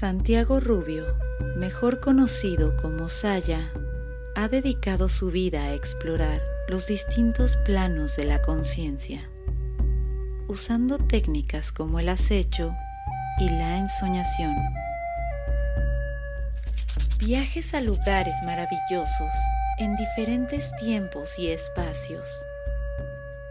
[0.00, 1.14] Santiago Rubio,
[1.58, 3.70] mejor conocido como Saya,
[4.34, 9.28] ha dedicado su vida a explorar los distintos planos de la conciencia,
[10.48, 12.74] usando técnicas como el acecho
[13.40, 14.56] y la ensoñación.
[17.18, 19.34] Viajes a lugares maravillosos
[19.76, 22.26] en diferentes tiempos y espacios.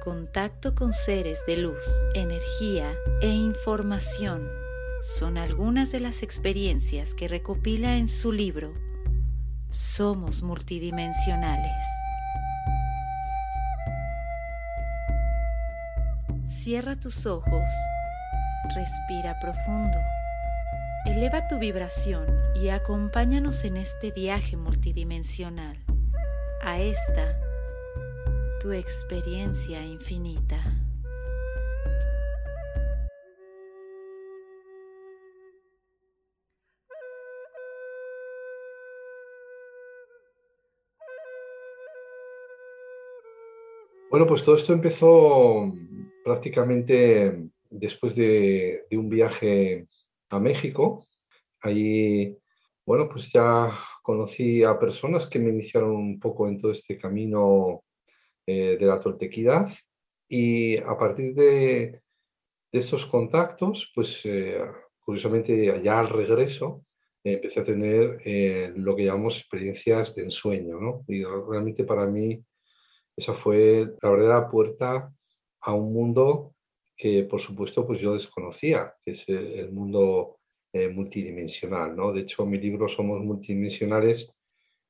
[0.04, 1.84] Contacto con seres de luz,
[2.16, 4.59] energía e información
[5.02, 8.74] son algunas de las experiencias que recopila en su libro
[9.70, 11.84] Somos multidimensionales.
[16.48, 17.64] Cierra tus ojos,
[18.76, 19.98] respira profundo,
[21.06, 25.78] eleva tu vibración y acompáñanos en este viaje multidimensional,
[26.62, 27.38] a esta,
[28.60, 30.79] tu experiencia infinita.
[44.20, 45.72] Bueno, pues todo esto empezó
[46.26, 49.88] prácticamente después de, un viaje
[50.30, 51.06] a México.
[51.62, 52.38] Allí,
[52.86, 53.72] bueno, pues ya
[54.04, 57.86] conocí a personas que me iniciaron un poco en todo este camino
[58.46, 59.70] eh, de la toltequidad
[60.28, 62.02] y a partir de,
[62.74, 64.60] estos contactos, pues eh,
[65.00, 66.84] curiosamente allá al regreso
[67.24, 71.06] empecé a tener eh, lo que llamamos experiencias de ensueño, ¿no?
[71.08, 72.44] Y realmente para mí
[73.20, 75.14] esa fue la verdadera puerta
[75.62, 76.56] a un mundo
[76.96, 80.40] que, por supuesto, pues yo desconocía, que es el mundo
[80.72, 81.96] eh, multidimensional.
[81.96, 82.14] ¿no?
[82.14, 84.34] De hecho, mi libro Somos multidimensionales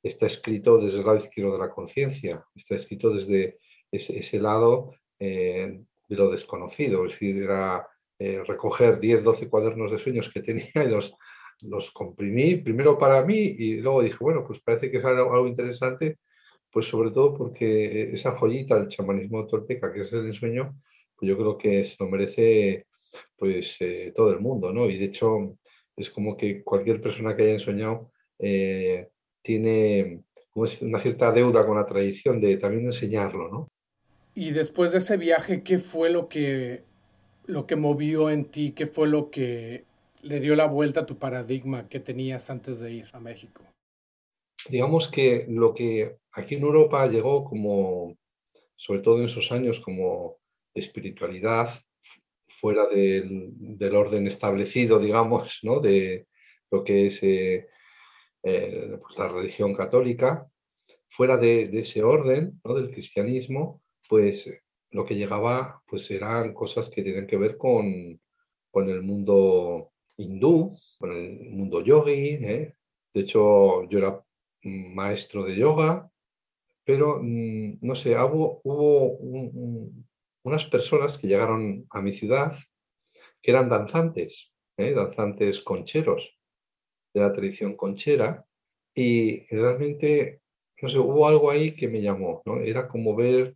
[0.03, 3.57] está escrito desde el lado izquierdo de la conciencia, está escrito desde
[3.91, 7.87] ese, lado eh, de lo desconocido, es decir, era
[8.19, 11.13] eh, recoger 10, 12 cuadernos de sueños que tenía y los,
[11.61, 16.19] los comprimí, primero para mí y luego dije, bueno, pues parece que es algo interesante
[16.71, 20.75] pues sobre todo porque esa joyita del chamanismo tolteca, que es el ensueño,
[21.15, 22.85] pues yo creo que se lo merece
[23.37, 24.89] pues eh, todo el mundo, ¿no?
[24.89, 25.57] Y de hecho
[25.95, 29.09] es como que cualquier persona que haya ensoñado eh,
[29.41, 33.67] tiene una cierta deuda con la tradición de también enseñarlo, ¿no?
[34.35, 36.83] Y después de ese viaje, ¿qué fue lo que,
[37.45, 38.71] lo que movió en ti?
[38.71, 39.83] ¿Qué fue lo que
[40.21, 43.63] le dio la vuelta a tu paradigma que tenías antes de ir a México?
[44.67, 48.17] Digamos que lo que aquí en Europa llegó como,
[48.75, 50.37] sobre todo en esos años, como
[50.73, 51.69] espiritualidad
[52.47, 55.79] fuera del, orden establecido, digamos, ¿no?
[55.79, 56.27] de
[56.71, 57.67] lo que es eh,
[58.43, 60.49] eh, pues la religión católica,
[61.07, 62.73] fuera de, ese orden ¿no?
[62.73, 64.49] del cristianismo, pues
[64.91, 68.19] lo que llegaba pues eran cosas que tienen que ver con,
[68.71, 72.39] con el mundo hindú, con el mundo yogi.
[72.41, 72.73] ¿eh?
[73.13, 74.23] De hecho, yo era
[74.63, 76.09] maestro de yoga,
[76.83, 79.17] pero mm, no sé, hubo, hubo
[80.43, 82.55] unas personas que llegaron a mi ciudad
[83.41, 84.93] que eran danzantes, ¿eh?
[84.93, 86.37] danzantes concheros
[87.13, 88.45] de la tradición conchera
[88.93, 90.41] y realmente,
[90.81, 92.59] no sé, hubo algo ahí que me llamó, ¿no?
[92.59, 93.55] Era como ver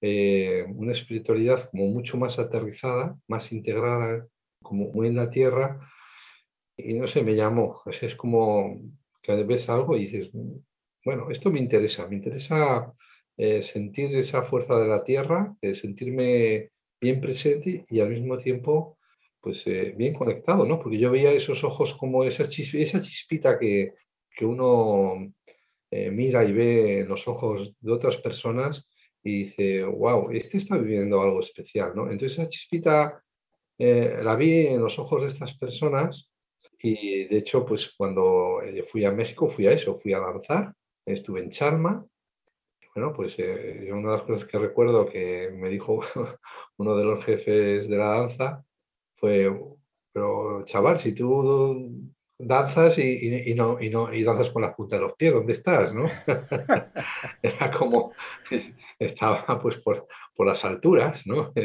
[0.00, 4.26] eh, una espiritualidad como mucho más aterrizada, más integrada,
[4.62, 5.80] como muy en la tierra
[6.76, 8.80] y no sé, me llamó, es como
[9.24, 10.30] que ves algo y dices,
[11.04, 12.92] bueno, esto me interesa, me interesa
[13.36, 16.70] eh, sentir esa fuerza de la tierra, eh, sentirme
[17.00, 18.98] bien presente y al mismo tiempo
[19.40, 20.78] pues eh, bien conectado, ¿no?
[20.78, 23.94] Porque yo veía esos ojos como esa, esa chispita que,
[24.30, 25.32] que uno
[25.90, 28.88] mira y ve en los ojos de otras personas
[29.22, 32.10] y dice, wow, este está viviendo algo especial, ¿no?
[32.10, 33.22] Entonces esa chispita
[33.78, 36.33] la vi en los ojos de estas personas
[36.84, 40.74] y de hecho, pues cuando eh, fui a México fui a eso, fui a danzar,
[41.06, 42.06] estuve en Charma.
[42.94, 46.00] bueno, pues eh, una de las cosas que recuerdo que me dijo
[46.76, 48.62] uno de los jefes de la danza
[49.16, 49.50] fue,
[50.12, 55.02] pero chaval, si tú danzas y, no, y, no, y danzas con la punta de
[55.02, 55.94] los pies, ¿dónde estás?
[55.94, 56.04] ¿no?
[57.42, 58.12] Era como,
[58.98, 61.52] estaba pues por, por las alturas, ¿no?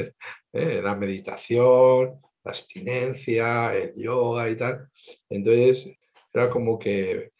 [0.52, 4.90] Eh, la meditación, la abstinencia, el yoga y tal.
[5.30, 5.98] Entonces,
[6.34, 7.32] era como que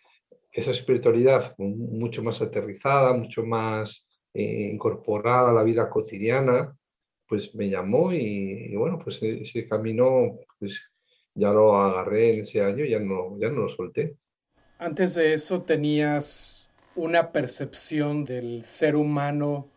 [0.52, 6.76] esa espiritualidad mucho más aterrizada, mucho más eh, incorporada a la vida cotidiana,
[7.28, 10.92] pues me llamó y, bueno, pues e-, ese camino pues
[11.36, 14.18] ya lo agarré en ese año y ya no, ya no lo solté.
[14.80, 19.70] Antes de eso tenías una percepción del ser humano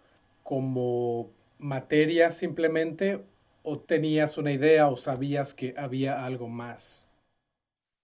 [0.42, 3.20] como materia simplemente
[3.62, 7.06] o tenías una idea o sabías que había algo más?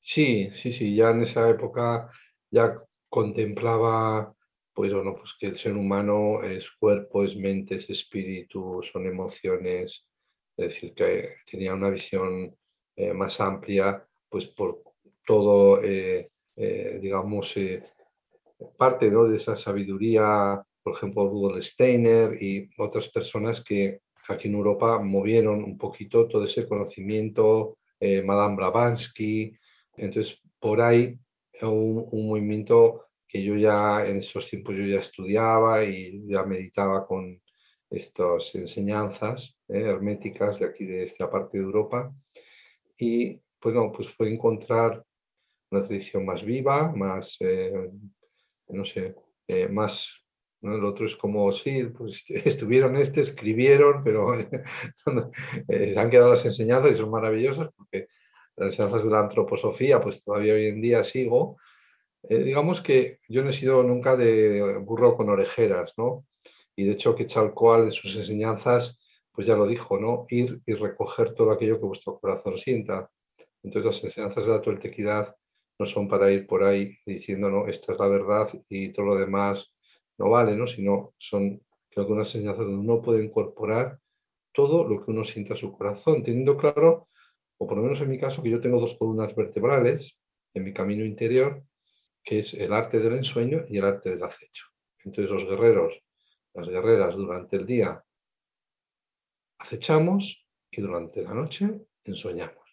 [0.01, 2.11] Sí, sí, sí, ya en esa época
[2.51, 4.35] ya contemplaba
[4.79, 10.07] pues bueno, pues que el ser humano es cuerpo, es mente, es espíritu, son emociones,
[10.57, 12.57] es decir, que tenía una visión
[12.95, 14.85] eh, más amplia, pues por
[15.27, 17.57] todo, eh, eh, digamos,
[18.77, 25.01] parte de esa sabiduría, por ejemplo, Rudolf Steiner y otras personas que aquí en Europa
[25.01, 27.79] movieron un poquito todo ese conocimiento,
[28.25, 29.53] Madame Blavatsky,
[29.97, 31.19] entonces por ahí
[31.63, 37.07] un, un movimiento que yo ya en esos tiempos yo ya estudiaba y ya meditaba
[37.07, 37.41] con
[37.91, 42.13] estas enseñanzas eh, herméticas de aquí de esta parte de Europa.
[42.99, 45.05] Y pues no, pues fue encontrar
[45.71, 47.91] una tradición más viva, más, eh,
[48.69, 49.15] no sé,
[49.47, 50.25] eh, más,
[50.61, 50.77] ¿no?
[50.77, 54.55] el otro es como, sí, pues estuvieron este, escribieron, pero se
[55.99, 58.09] han quedado las enseñanzas y son maravillosas porque
[58.57, 61.59] las enseñanzas de la antroposofía, pues todavía hoy en día sigo,
[62.29, 66.27] eh, digamos que yo no he sido nunca de burro con orejeras, ¿no?
[66.77, 69.01] Y de hecho que Chalcoal en sus enseñanzas,
[69.33, 70.27] pues ya lo dijo, ¿no?
[70.29, 73.11] Ir y recoger todo aquello que vuestro corazón sienta.
[73.63, 75.37] Entonces las enseñanzas de la tueltequidad
[75.79, 79.17] no son para ir por ahí diciendo, no, esta es la verdad y todo lo
[79.17, 79.73] demás
[80.19, 80.67] no vale, ¿no?
[80.67, 83.99] Sino son creo que unas enseñanzas donde uno puede incorporar
[84.53, 87.09] todo lo que uno sienta en su corazón, teniendo claro,
[87.59, 90.19] o por lo menos en mi caso, que yo tengo dos columnas vertebrales
[90.55, 91.63] en mi camino interior,
[92.23, 94.67] que es el arte del ensueño y el arte del acecho.
[95.05, 95.95] Entonces los guerreros,
[96.55, 98.05] las guerreras durante el día
[99.59, 101.71] acechamos y durante la noche
[102.05, 102.68] ensueñamos.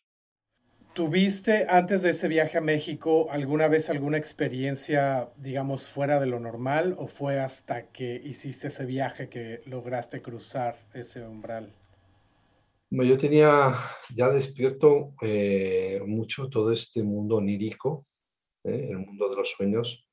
[0.95, 6.39] ¿Tuviste antes de ese viaje a México alguna vez alguna experiencia, digamos, fuera de lo
[6.39, 11.73] normal o fue hasta que hiciste ese viaje que lograste cruzar ese umbral?
[12.91, 13.75] yo tenía
[14.15, 18.05] ya despierto eh, mucho todo este mundo onírico
[18.63, 18.87] ¿eh?
[18.91, 20.07] el mundo de los sueños.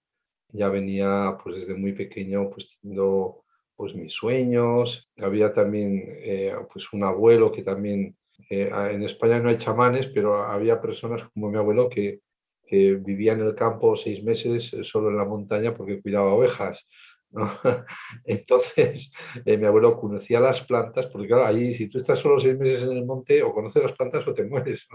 [0.49, 3.45] Ya venía pues desde muy pequeño pues teniendo
[3.77, 5.09] pues mis sueños.
[5.19, 8.17] Había también eh, pues un abuelo que también,
[8.51, 12.21] eh, en España no hay chamanes, pero había personas como mi abuelo que,
[12.67, 16.87] que vivía en el campo seis meses solo en la montaña porque cuidaba ovejas.
[18.25, 19.13] Entonces,
[19.47, 22.97] mi abuelo conocía las plantas, porque claro, allí si tú estás solo seis meses en
[22.97, 24.87] el monte, o conoces las plantas o te mueres.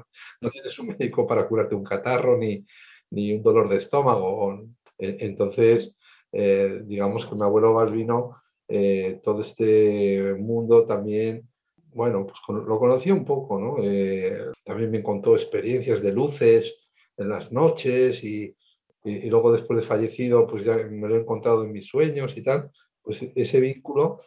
[0.41, 2.63] no tienes un médico para curarte un catarro ni,
[3.11, 4.63] ni un dolor de estómago.
[4.97, 5.95] E, entonces,
[6.31, 11.47] eh, digamos que mi abuelo Balbino, eh, todo este mundo también,
[11.93, 13.77] bueno, pues lo conocía un poco, ¿no?
[13.81, 16.75] Eh, también me contó experiencias de luces
[17.17, 18.55] en las noches y,
[19.03, 22.43] y, luego después de fallecido, pues ya me lo he encontrado en mis sueños y
[22.43, 24.19] tal, pues ese vínculo.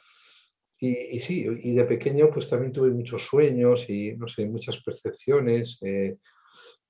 [0.82, 5.78] Y, sí, y de pequeño pues también tuve muchos sueños y, no sé, muchas percepciones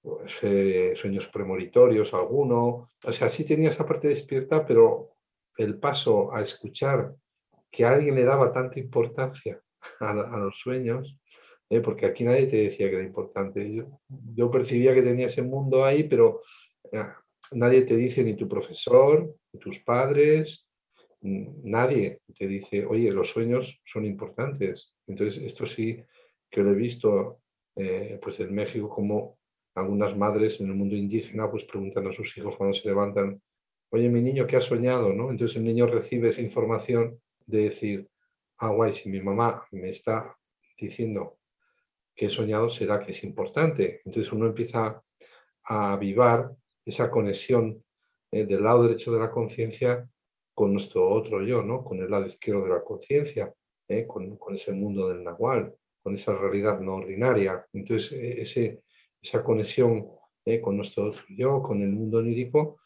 [0.00, 2.86] pues, eh, sueños premonitorios, alguno.
[3.04, 5.16] O sea, sí tenía esa parte despierta, pero
[5.56, 7.12] el paso a escuchar
[7.68, 9.60] que alguien le daba tanta importancia
[10.00, 11.16] a, los sueños,
[11.68, 13.84] eh, porque aquí nadie te decía que era importante.
[14.34, 16.42] Yo, percibía que tenía ese mundo ahí, pero
[16.92, 17.02] eh,
[17.52, 20.68] nadie te dice, ni tu profesor, ni tus padres,
[21.22, 24.94] nadie te dice, oye, los sueños son importantes.
[25.06, 26.02] Entonces, esto sí
[26.50, 27.40] que lo he visto
[28.20, 29.38] pues en México como
[29.74, 33.40] algunas madres en el mundo indígena pues preguntan a sus hijos cuando se levantan,
[33.90, 35.12] oye, mi niño, ¿qué ha soñado?
[35.12, 35.30] ¿no?
[35.30, 38.08] Entonces el niño recibe esa información de decir,
[38.60, 40.36] ah, guay, si mi mamá me está
[40.78, 41.38] diciendo
[42.14, 44.02] que he soñado, será que es importante.
[44.04, 45.02] Entonces uno empieza
[45.64, 47.78] a avivar esa conexión
[48.30, 50.08] eh, del lado derecho de la conciencia
[50.54, 51.82] con nuestro otro yo, ¿no?
[51.82, 53.52] con el lado izquierdo de la conciencia,
[53.88, 57.66] eh, con, con, ese mundo del nahual, con esa realidad no ordinaria.
[57.72, 58.82] Entonces e, ese,
[59.22, 60.06] esa conexión
[60.44, 62.80] eh, con nuestro yo, con el mundo onírico,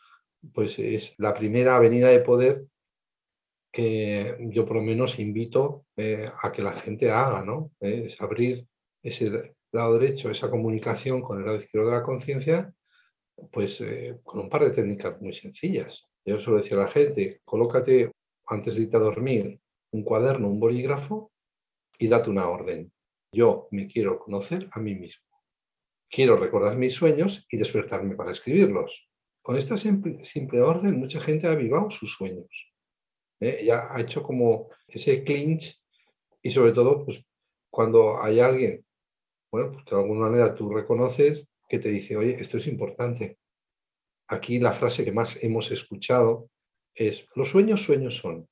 [0.52, 2.66] pues es la primera avenida de poder
[3.75, 7.73] que yo por lo menos invito eh, a que la gente haga, ¿no?
[7.81, 8.66] Eh, es abrir
[9.02, 12.73] ese lado derecho, esa comunicación con el lado izquierdo de la conciencia,
[13.50, 13.85] pues
[14.23, 16.04] con un par de técnicas muy sencillas.
[16.25, 18.12] Yo suelo decir a la gente, colócate
[18.47, 19.59] antes de irte a dormir
[19.90, 21.33] un cuaderno, un bolígrafo
[21.99, 22.93] y date una orden.
[23.33, 25.25] Yo me quiero conocer a mí mismo
[26.14, 29.09] quiero recordar mis sueños y despertarme para escribirlos.
[29.43, 32.73] Con esta simple, orden, mucha gente ha avivado sus sueños.
[33.41, 33.64] ¿Eh?
[33.64, 35.81] Ya ha hecho como ese clinch
[36.43, 37.25] y sobre todo, pues
[37.71, 38.85] cuando hay alguien,
[39.50, 43.38] bueno, pues de alguna manera tú reconoces que te dice, oye, esto es importante.
[44.29, 46.50] Aquí la frase que más hemos escuchado
[46.95, 48.49] es, los sueños, sueños son.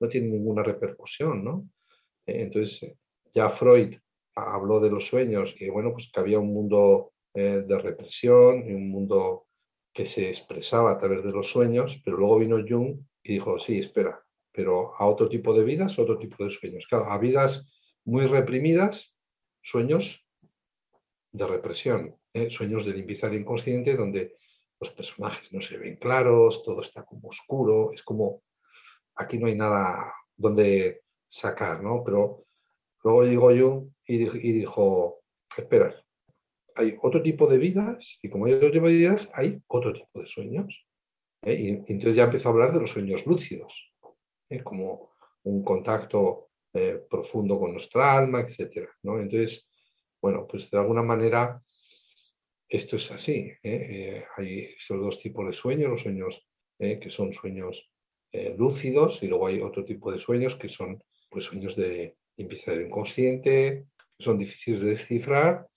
[0.00, 1.68] No tienen ninguna repercusión, ¿no?
[2.26, 2.94] Eh, entonces,
[3.32, 3.96] ya Freud
[4.34, 8.72] habló de los sueños, que bueno, pues que había un mundo eh, de represión y
[8.72, 9.46] un mundo
[9.92, 13.78] que se expresaba a través de los sueños, pero luego vino Jung y dijo, sí,
[13.78, 16.86] espera, pero a otro tipo de vidas, otro tipo de sueños.
[16.88, 17.66] Claro, a vidas
[18.04, 19.14] muy reprimidas,
[19.62, 20.26] sueños
[21.30, 22.50] de represión, ¿eh?
[22.50, 24.36] sueños de limpieza del inconsciente donde
[24.80, 28.42] los personajes no se ven claros, todo está como oscuro, es como,
[29.14, 32.02] aquí no hay nada donde sacar, ¿no?
[32.04, 32.44] Pero
[33.04, 35.22] luego llegó Jung y, y dijo,
[35.56, 35.94] espera,
[36.74, 40.20] hay otro tipo de vidas y como hay otro tipo de vidas, hay otro tipo
[40.20, 40.86] de sueños.
[41.42, 41.54] ¿Eh?
[41.54, 43.92] Y, entonces ya empezó a hablar de los sueños lúcidos,
[44.48, 44.62] ¿eh?
[44.62, 45.12] como
[45.44, 48.88] un contacto eh, profundo con nuestra alma, etc.
[49.02, 49.68] Entonces,
[50.20, 51.60] bueno, pues de alguna manera
[52.68, 53.52] esto es así.
[53.62, 57.92] hay esos dos tipos de sueños, los sueños que son sueños
[58.56, 62.86] lúcidos y luego hay otro tipo de sueños que son pues, sueños de limpieza del
[62.86, 65.68] inconsciente, que son difíciles de descifrar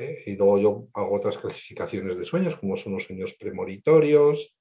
[0.00, 0.22] ¿eh?
[0.26, 4.54] Y luego yo hago otras clasificaciones de sueños, como son los sueños premonitorios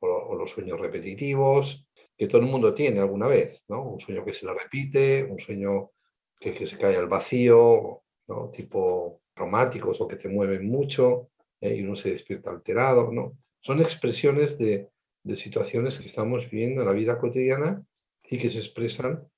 [0.00, 3.82] o, los sueños repetitivos, que todo el mundo tiene alguna vez, ¿no?
[3.82, 5.90] Un sueño que se le repite, un sueño
[6.38, 8.50] que, se cae al vacío, ¿no?
[8.50, 11.30] Tipo traumáticos o que te mueven mucho
[11.60, 11.74] ¿eh?
[11.76, 13.38] y uno se despierta alterado, ¿no?
[13.60, 14.88] Son expresiones de,
[15.22, 17.84] de situaciones que estamos viviendo en la vida cotidiana
[18.24, 19.28] y que se expresan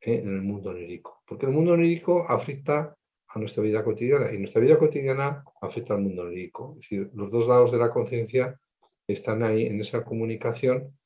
[0.00, 0.20] ¿eh?
[0.22, 1.22] en el mundo onírico.
[1.26, 2.96] Porque el mundo onírico afecta
[3.34, 6.76] a nuestra vida cotidiana y nuestra vida cotidiana afecta al mundo lírico.
[6.78, 8.58] Es decir, los dos lados de la conciencia
[9.06, 10.96] están ahí en esa comunicación.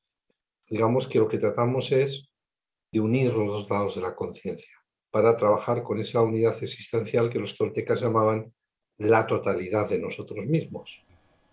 [0.68, 2.28] Digamos que lo que tratamos es
[2.90, 4.76] de unir los dos lados de la conciencia
[5.10, 8.52] para trabajar con esa unidad existencial que los toltecas llamaban
[8.98, 11.04] la totalidad de nosotros mismos.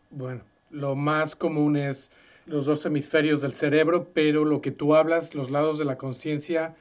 [0.10, 2.12] Bueno, lo más común es
[2.46, 6.76] los dos hemisferios del cerebro, pero lo que tú hablas, los lados de la conciencia,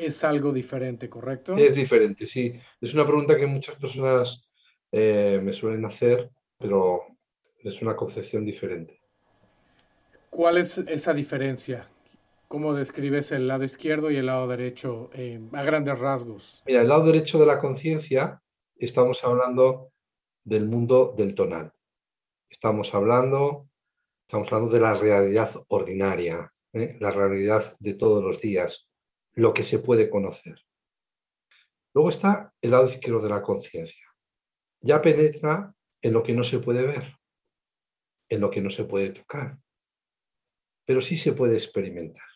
[0.00, 1.56] es algo diferente, ¿correcto?
[1.56, 2.58] Es diferente, sí.
[2.80, 4.48] Es una pregunta que muchas personas
[4.90, 7.02] eh, me suelen hacer, pero
[7.58, 9.00] es una concepción diferente.
[10.30, 11.88] ¿Cuál es esa diferencia?
[12.48, 16.62] ¿Cómo describes el lado izquierdo y el lado derecho eh, a grandes rasgos?
[16.66, 18.42] Mira, el lado derecho de la conciencia
[18.76, 19.92] estamos hablando
[20.44, 21.72] del mundo del tonal.
[22.48, 23.68] Estamos hablando,
[24.26, 26.96] estamos hablando de la realidad ordinaria, ¿eh?
[26.98, 28.89] la realidad de todos los días,
[29.34, 30.60] lo que se puede conocer.
[31.94, 34.06] Luego está el lado izquierdo de la conciencia.
[34.80, 37.16] Ya penetra en lo que no se puede ver,
[38.28, 39.58] en lo que no se puede tocar,
[40.86, 42.26] pero sí se puede experimentar.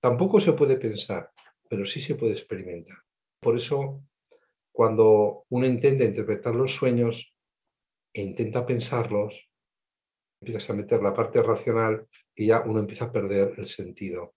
[0.00, 1.30] Tampoco se puede pensar,
[1.68, 2.98] pero sí se puede experimentar.
[3.40, 4.02] Por eso,
[4.72, 7.36] cuando uno intenta interpretar los sueños
[8.12, 9.48] e intenta pensarlos,
[10.40, 14.34] empiezas a meter la parte racional y ya uno empieza a perder el sentido.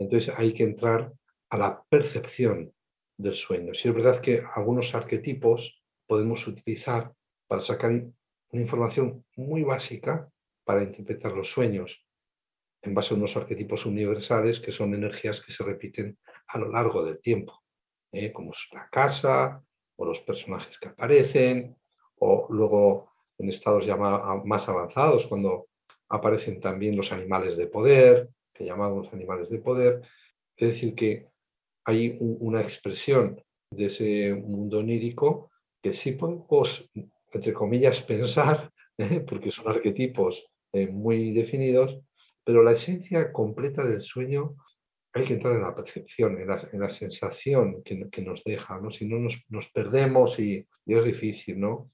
[0.00, 1.12] Entonces hay que entrar
[1.50, 2.72] a la percepción
[3.16, 3.74] del sueño.
[3.74, 7.12] Si es verdad que algunos arquetipos podemos utilizar
[7.46, 10.28] para sacar una información muy básica
[10.64, 12.04] para interpretar los sueños
[12.82, 17.04] en base a unos arquetipos universales que son energías que se repiten a lo largo
[17.04, 17.62] del tiempo,
[18.10, 18.32] ¿eh?
[18.32, 19.62] como la casa
[19.96, 21.76] o los personajes que aparecen,
[22.16, 25.68] o luego en estados ya más avanzados, cuando
[26.08, 28.30] aparecen también los animales de poder,
[28.60, 30.02] que llamamos animales de poder.
[30.54, 31.28] Es decir, que
[31.86, 35.50] hay una expresión de ese mundo onírico
[35.82, 36.90] que sí podemos,
[37.32, 39.20] entre comillas, pensar, ¿eh?
[39.20, 41.98] porque son arquetipos eh, muy definidos,
[42.44, 44.56] pero la esencia completa del sueño
[45.14, 48.90] hay que entrar en la percepción, en la, sensación que, nos deja, ¿no?
[48.90, 51.90] Si no nos, perdemos y, y, es difícil, ¿no?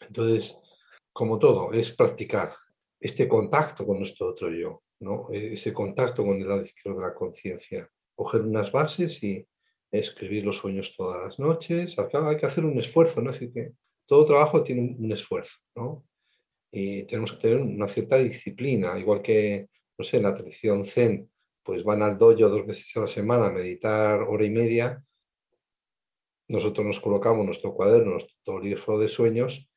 [0.00, 0.60] Entonces,
[1.12, 2.52] como todo, es practicar
[3.00, 4.82] este contacto con nuestro otro yo.
[5.00, 7.90] E-, ese contacto con el lado izquierdo de la conciencia.
[8.14, 9.46] Coger unas bases y
[9.90, 11.96] escribir los sueños todas las noches.
[11.98, 13.30] hay que hacer un esfuerzo, ¿no?
[13.30, 13.72] Así que
[14.06, 16.04] todo trabajo tiene un, esfuerzo, ¿no?
[16.70, 21.30] Y tenemos que tener una cierta disciplina, igual que, no sé, en la tradición zen,
[21.62, 25.02] pues van al dojo dos veces a la semana a meditar hora y media.
[26.48, 29.68] Nosotros nos colocamos nuestro cuaderno, nuestro libro de sueños,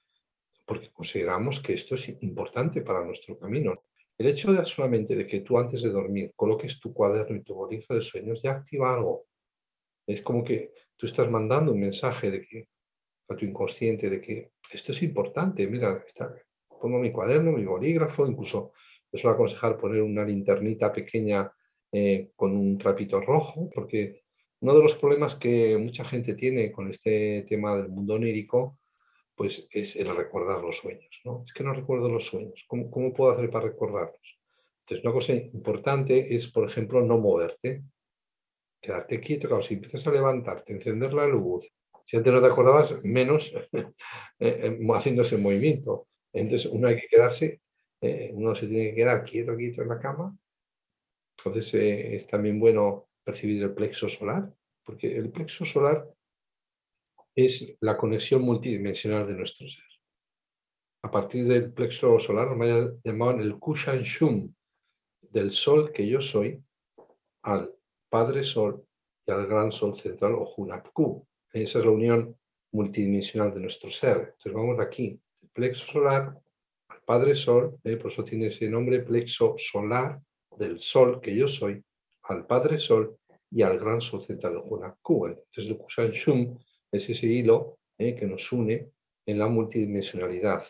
[0.65, 3.83] porque consideramos que esto es importante para nuestro camino.
[4.19, 7.55] El hecho de solamente de que tú antes de dormir coloques tu cuaderno y tu
[7.55, 9.27] bolígrafo de sueños ya activa algo.
[10.05, 12.67] Es como que tú estás mandando un mensaje de que
[13.29, 15.65] a tu inconsciente de que esto es importante.
[15.67, 16.35] Mira, está,
[16.67, 18.73] pongo mi cuaderno, mi bolígrafo, incluso
[19.09, 21.49] les suelo aconsejar poner una linternita pequeña
[21.89, 24.23] eh, con un trapito rojo, porque
[24.59, 28.78] uno de los problemas que mucha gente tiene con este tema del mundo onírico
[29.39, 31.21] pues es el recordar los sueños.
[31.23, 31.45] ¿no?
[31.45, 32.65] Es que no recuerdo los sueños.
[32.67, 34.37] ¿Cómo, ¿Cómo, puedo hacer para recordarlos?
[34.81, 37.81] Entonces, una cosa importante es, por ejemplo, no moverte.
[38.81, 39.47] Quedarte quieto.
[39.47, 41.71] Claro, si empiezas a levantarte, encender la luz,
[42.03, 43.53] Si antes no te acordabas, menos
[44.39, 46.09] eh, haciéndose movimiento.
[46.33, 47.61] Entonces uno hay que quedarse,
[48.33, 50.37] uno se tiene que quedar quieto, quieto en la cama.
[51.37, 54.53] Entonces es también bueno percibir el plexo solar,
[54.83, 56.05] porque el plexo solar
[57.35, 59.83] es la conexión multidimensional de nuestro ser.
[61.01, 64.53] A partir del plexo solar nos llamaban el Kushan Shum,
[65.21, 66.61] del sol que yo soy,
[67.43, 67.73] al
[68.09, 68.83] Padre Sol
[69.25, 71.25] y al Gran Sol Central o Hunapku.
[71.53, 72.35] Esa es la unión
[72.71, 74.17] multidimensional de nuestro ser.
[74.17, 76.37] Entonces vamos de aquí, del plexo solar
[76.89, 77.97] al Padre Sol, ¿eh?
[77.97, 80.19] por eso tiene ese nombre, plexo solar
[80.57, 81.83] del Sol que yo soy,
[82.23, 83.17] al Padre Sol
[83.49, 85.27] y al Gran Sol Central, o Hunapku.
[85.27, 86.59] Entonces el Kushan Shum
[86.91, 88.15] es ese hilo ¿eh?
[88.15, 88.91] que nos une
[89.25, 90.63] en la multidimensionalidad.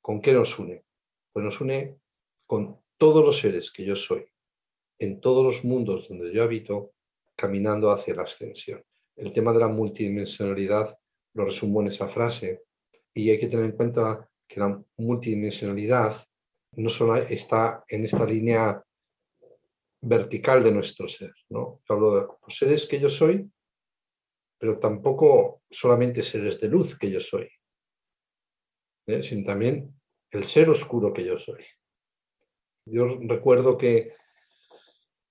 [0.00, 0.84] ¿Con qué nos une?
[1.32, 1.98] Pues nos une
[2.46, 4.24] con todos los seres que yo soy,
[4.98, 6.92] en todos los mundos donde yo habito,
[7.34, 8.82] caminando hacia la ascensión.
[9.16, 10.96] El tema de la multidimensionalidad
[11.34, 12.62] lo resumo en esa frase
[13.12, 16.14] y hay que tener en cuenta que la multidimensionalidad
[16.72, 18.82] no solo está en esta línea
[20.00, 21.80] vertical de nuestro ser, ¿no?
[21.88, 23.50] hablo de los seres que yo soy,
[24.58, 27.48] pero tampoco solamente seres de luz que yo soy,
[29.06, 29.22] ¿eh?
[29.22, 29.94] sino también
[30.30, 31.64] el ser oscuro que yo soy.
[32.86, 34.12] Yo recuerdo que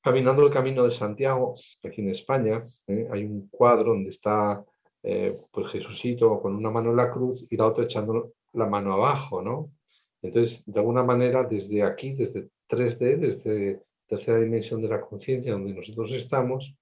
[0.02, 3.08] caminando el camino de Santiago, aquí en España, ¿eh?
[3.12, 4.64] hay un cuadro donde está
[5.02, 8.94] eh, pues Jesucito con una mano en la cruz y la otra echando la mano
[8.94, 9.72] abajo, ¿no?
[10.22, 15.74] Entonces, de alguna manera, desde aquí, desde 3D, desde tercera dimensión de la conciencia donde
[15.74, 16.76] nosotros estamos,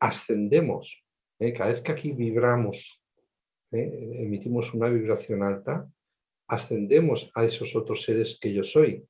[0.00, 1.01] ascendemos.
[1.42, 1.52] ¿Eh?
[1.52, 3.02] Cada vez que aquí vibramos,
[3.70, 5.88] emitimos una vibración alta,
[6.48, 9.04] ascendemos a esos otros seres que yo soy.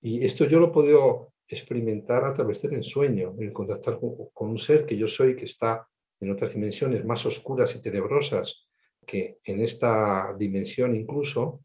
[0.00, 4.58] Y esto yo lo he podido experimentar a través del ensueño, el contactar con, un
[4.58, 5.86] ser que yo soy, que está
[6.20, 8.66] en otras dimensiones más oscuras y tenebrosas
[9.06, 11.62] que en esta dimensión incluso,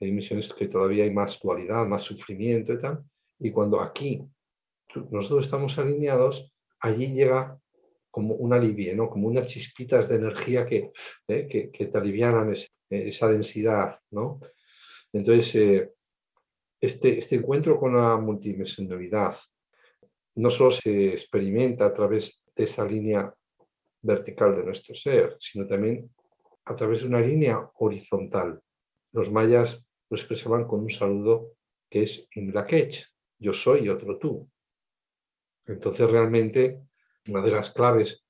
[0.00, 3.04] hay dimensiones que todavía hay más dualidad, más sufrimiento y tal,
[3.38, 4.22] y cuando aquí
[5.10, 7.58] nosotros estamos alineados, allí llega
[8.14, 9.10] como un alivio, ¿no?
[9.10, 10.92] como unas chispitas de energía que,
[11.26, 11.48] ¿eh?
[11.48, 12.54] que, que, te alivianan
[12.88, 13.98] esa densidad.
[14.12, 14.38] ¿no?
[15.12, 15.92] Entonces, eh,
[16.80, 19.34] este, este encuentro con la multidimensionalidad
[20.36, 23.34] no solo se experimenta a través de esa línea
[24.02, 26.08] vertical de nuestro ser, sino también
[26.66, 28.60] a través de una línea horizontal.
[29.10, 31.56] Los mayas lo expresaban con un saludo
[31.90, 33.08] que es Imlakech,
[33.40, 34.48] yo soy otro tú.
[35.66, 36.80] Entonces realmente
[37.28, 38.24] una de las claves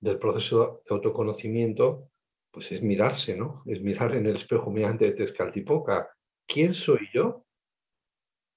[0.00, 2.10] del proceso de autoconocimiento
[2.50, 3.62] pues es mirarse, ¿no?
[3.66, 6.10] Es mirar en el espejo mediante de Tezcaltipoca.
[6.46, 7.44] ¿Quién soy yo?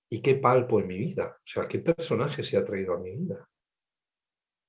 [0.09, 1.37] ¿Y qué palpo en mi vida?
[1.37, 3.47] O sea, ¿qué personaje se ha traído a mi vida?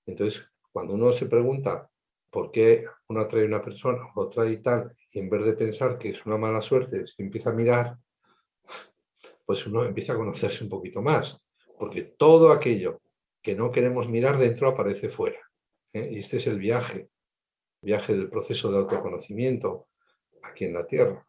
[0.06, 1.88] Entonces, cuando uno se pregunta
[2.30, 5.98] por qué uno trae una persona o otra y tal, y en vez de pensar
[5.98, 7.96] que es una mala suerte, se empieza a mirar,
[9.46, 11.40] pues uno empieza a conocerse un poquito más,
[11.78, 13.00] porque todo aquello
[13.44, 15.38] que no queremos mirar dentro aparece fuera.
[15.92, 16.08] ¿eh?
[16.12, 17.08] Y este es el viaje
[17.84, 19.86] viaje del proceso de autoconocimiento
[20.42, 21.26] aquí en la Tierra.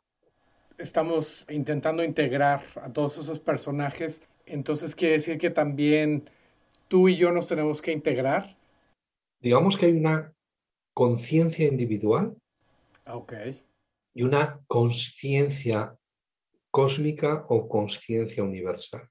[0.78, 6.30] Estamos intentando integrar a todos esos personajes, entonces quiere decir que también
[6.88, 8.58] tú y yo nos tenemos que integrar.
[9.40, 10.34] Digamos que hay una
[10.94, 12.36] conciencia individual
[13.06, 13.62] okay.
[14.14, 15.96] y una conciencia
[16.72, 19.10] cósmica o conciencia universal.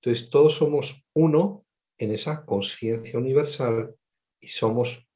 [0.00, 1.63] Entonces todos somos uno
[1.98, 3.94] en esa conciencia universal
[4.40, 5.06] y somos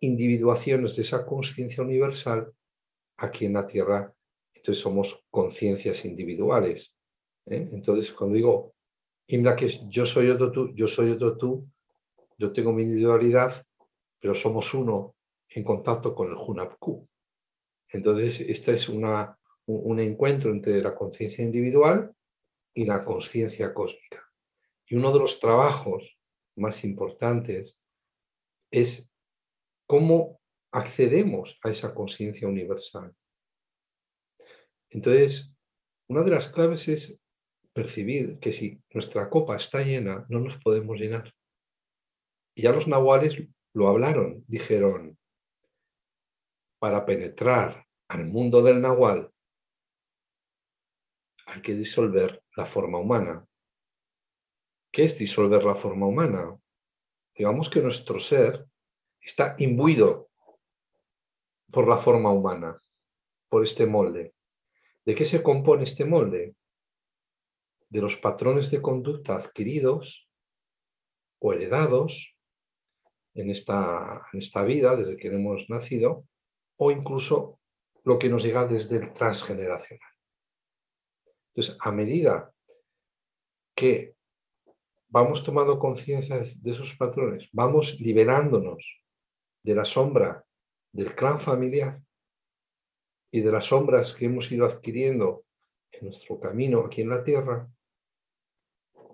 [0.00, 2.52] individuaciones de esa conciencia universal
[3.16, 4.12] aquí en la Tierra.
[4.54, 6.94] Entonces somos conciencias individuales.
[7.46, 7.68] ¿eh?
[7.72, 8.74] Entonces cuando digo,
[9.26, 11.66] Imla, que es yo soy otro tú, yo soy otro tú,
[12.36, 13.52] yo tengo mi individualidad,
[14.20, 15.14] pero somos uno
[15.48, 17.08] en contacto con el Hunapku.
[17.92, 22.12] Entonces, este es una, un encuentro entre la conciencia individual
[22.74, 24.23] y la conciencia cósmica.
[24.94, 26.16] Y uno de los trabajos
[26.56, 27.76] más importantes
[28.70, 29.10] es
[29.88, 30.40] cómo
[30.72, 33.12] accedemos a esa conciencia universal.
[34.90, 35.52] Entonces,
[36.08, 37.20] una de las claves es
[37.72, 41.34] percibir que si nuestra copa está llena, no nos podemos llenar.
[42.54, 43.36] Y ya los nahuales
[43.72, 45.18] lo hablaron, dijeron,
[46.78, 49.28] para penetrar al mundo del nahual
[51.46, 53.44] hay que disolver la forma humana.
[54.94, 56.56] ¿Qué es disolver la forma humana?
[57.36, 58.64] Digamos que nuestro ser
[59.20, 60.30] está imbuido
[61.72, 62.80] por la forma humana,
[63.48, 64.34] por este molde.
[65.04, 66.54] ¿De qué se compone este molde?
[67.88, 70.30] De los patrones de conducta adquiridos
[71.40, 72.38] o heredados
[73.34, 76.24] en esta, en esta vida, desde que hemos nacido,
[76.76, 77.58] o incluso
[78.04, 80.12] lo que nos llega desde el transgeneracional.
[81.48, 82.54] Entonces, a medida
[83.74, 84.13] que
[85.14, 88.84] vamos tomando conciencia de esos patrones, vamos liberándonos
[89.62, 90.44] de la sombra
[90.92, 92.02] del clan familiar
[93.30, 95.44] y de las sombras que hemos ido adquiriendo
[95.92, 97.70] en nuestro camino aquí en la tierra,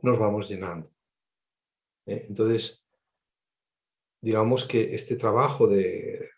[0.01, 0.91] nos vamos llenando.
[2.07, 2.25] ¿eh?
[2.31, 2.83] Entonces,
[4.23, 6.31] digamos que este trabajo de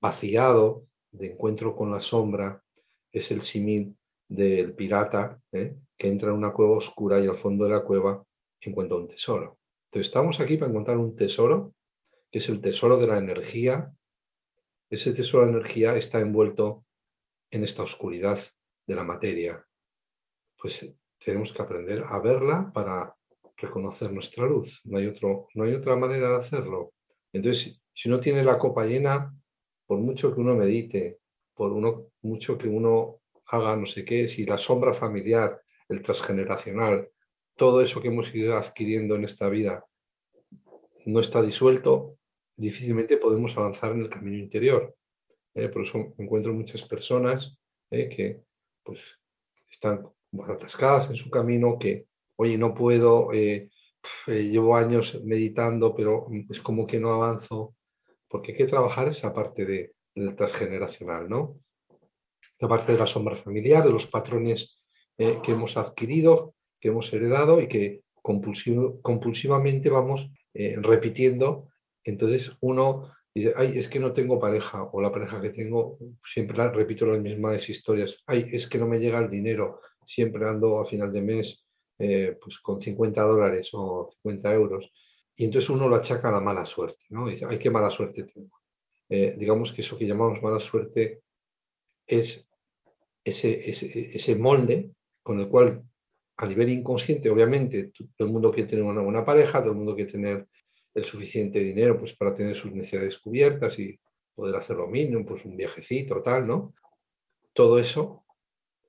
[0.00, 2.64] vaciado, de encuentro con la sombra,
[3.12, 5.76] es el símil del pirata ¿eh?
[5.94, 8.24] que entra en una cueva oscura y al fondo de la cueva
[8.70, 9.58] encuentra un tesoro.
[9.86, 11.74] Entonces estamos aquí para encontrar un tesoro,
[12.30, 13.92] que es el tesoro de la energía.
[14.90, 16.84] Ese tesoro de energía está envuelto
[17.50, 18.38] en esta oscuridad
[18.86, 19.64] de la materia.
[20.58, 23.14] Pues tenemos que aprender a verla para
[23.56, 24.80] reconocer nuestra luz.
[24.84, 26.92] No hay, otro, no hay otra manera de hacerlo.
[27.32, 29.32] Entonces, si uno tiene la copa llena,
[29.86, 31.20] por mucho que uno medite,
[31.54, 31.72] por
[32.22, 37.08] mucho que uno haga no sé qué, si la sombra familiar, el transgeneracional,
[37.56, 39.84] todo eso que hemos ido adquiriendo en esta vida
[41.06, 42.16] no está disuelto,
[42.56, 44.94] difícilmente podemos avanzar en el camino interior.
[45.54, 45.68] ¿eh?
[45.68, 47.56] por eso encuentro muchas personas
[47.90, 48.08] ¿eh?
[48.08, 48.40] que
[48.82, 49.00] pues,
[49.70, 50.06] están
[50.48, 53.70] atascadas en su camino, que, oye, no puedo, eh,
[54.26, 57.74] llevo años meditando, pero es como que no avanzo,
[58.28, 61.60] porque hay que trabajar esa parte de, del transgeneracional, ¿no?
[62.56, 64.80] Esa parte de la sombra familiar, de los patrones
[65.16, 71.70] eh, que hemos adquirido, que hemos heredado y que compulsivamente vamos eh, repitiendo.
[72.04, 76.68] Entonces uno dice, ay, es que no tengo pareja, o la pareja que tengo, siempre
[76.68, 80.84] repito las mismas historias, ay, es que no me llega el dinero, siempre ando a
[80.84, 81.64] final de mes
[81.98, 84.92] eh, pues con 50 dólares o 50 euros.
[85.34, 87.28] Y entonces uno lo achaca a la mala suerte, ¿no?
[87.28, 88.60] dice, ay, qué mala suerte tengo.
[89.08, 91.22] Eh, digamos que eso que llamamos mala suerte
[92.06, 92.46] es
[93.24, 94.90] ese, ese, molde
[95.22, 95.82] con el cual
[96.36, 99.94] a nivel inconsciente, obviamente, todo el mundo quiere tener una buena pareja, todo el mundo
[99.94, 100.48] quiere tener
[100.94, 103.98] el suficiente dinero pues, para tener sus necesidades cubiertas y
[104.34, 106.74] poder hacer lo mínimo, pues un viajecito, tal, ¿no?
[107.52, 108.24] Todo eso,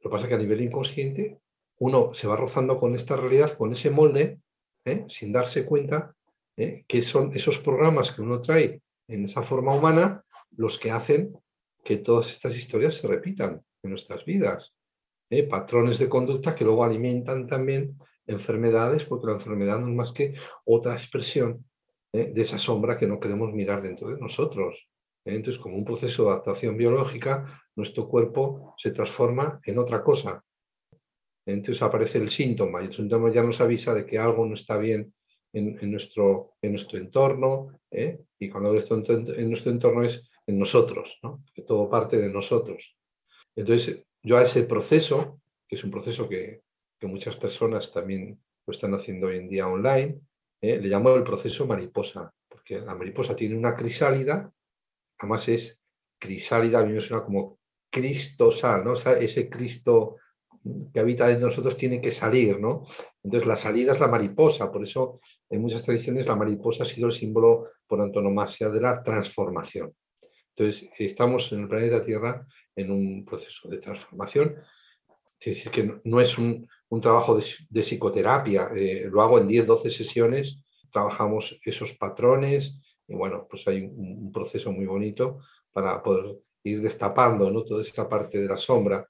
[0.02, 1.40] lo que pasa es que a nivel inconsciente
[1.78, 4.40] uno se va rozando con esta realidad, con ese molde,
[4.86, 5.06] ¿eh?
[5.08, 6.16] sin darse cuenta
[6.58, 6.86] ¿eh?
[6.88, 10.24] que son esos programas que uno trae en esa forma humana
[10.56, 11.38] los que hacen
[11.84, 14.74] que todas estas historias se repitan en nuestras vidas.
[15.30, 15.44] ¿Eh?
[15.44, 20.34] Patrones de conducta que luego alimentan también enfermedades, porque la enfermedad no es más que
[20.66, 21.66] otra expresión
[22.14, 22.32] ¿eh?
[22.34, 24.88] de esa sombra que no queremos mirar dentro de nosotros.
[25.26, 25.36] ¿eh?
[25.36, 30.44] Entonces, como un proceso de adaptación biológica, nuestro cuerpo se transforma en otra cosa.
[31.48, 34.78] Entonces aparece el síntoma y el síntoma ya nos avisa de que algo no está
[34.78, 35.14] bien
[35.54, 41.20] en, nuestro, en nuestro entorno, y cuando esto en nuestro entorno es en nosotros,
[41.54, 42.98] que todo parte de nosotros.
[43.56, 46.64] Entonces, yo a ese proceso, que es un proceso que,
[47.02, 50.20] muchas personas también lo están haciendo hoy en día online,
[50.60, 50.80] ¿eh?
[50.80, 54.52] le llamo el proceso mariposa, porque la mariposa tiene una crisálida,
[55.20, 55.80] además es
[56.18, 57.60] crisálida, a mí me suena como
[57.92, 58.96] cristosal, ¿no?
[58.96, 60.16] ese Cristo
[60.92, 62.88] que habita dentro de nosotros tiene que salir, ¿no?
[63.24, 67.06] Entonces la salida es la mariposa, por eso en muchas tradiciones la mariposa ha sido
[67.06, 69.94] el símbolo por antonomasia de la transformación.
[70.56, 74.56] Entonces estamos en el planeta Tierra en un proceso de transformación,
[75.40, 76.68] es decir, que no es un,
[77.02, 83.46] trabajo de, psicoterapia, eh, lo hago en 10, 12 sesiones, trabajamos esos patrones y bueno,
[83.50, 85.40] pues hay un, proceso muy bonito
[85.72, 87.64] para poder ir destapando ¿no?
[87.64, 89.06] toda esta parte de la sombra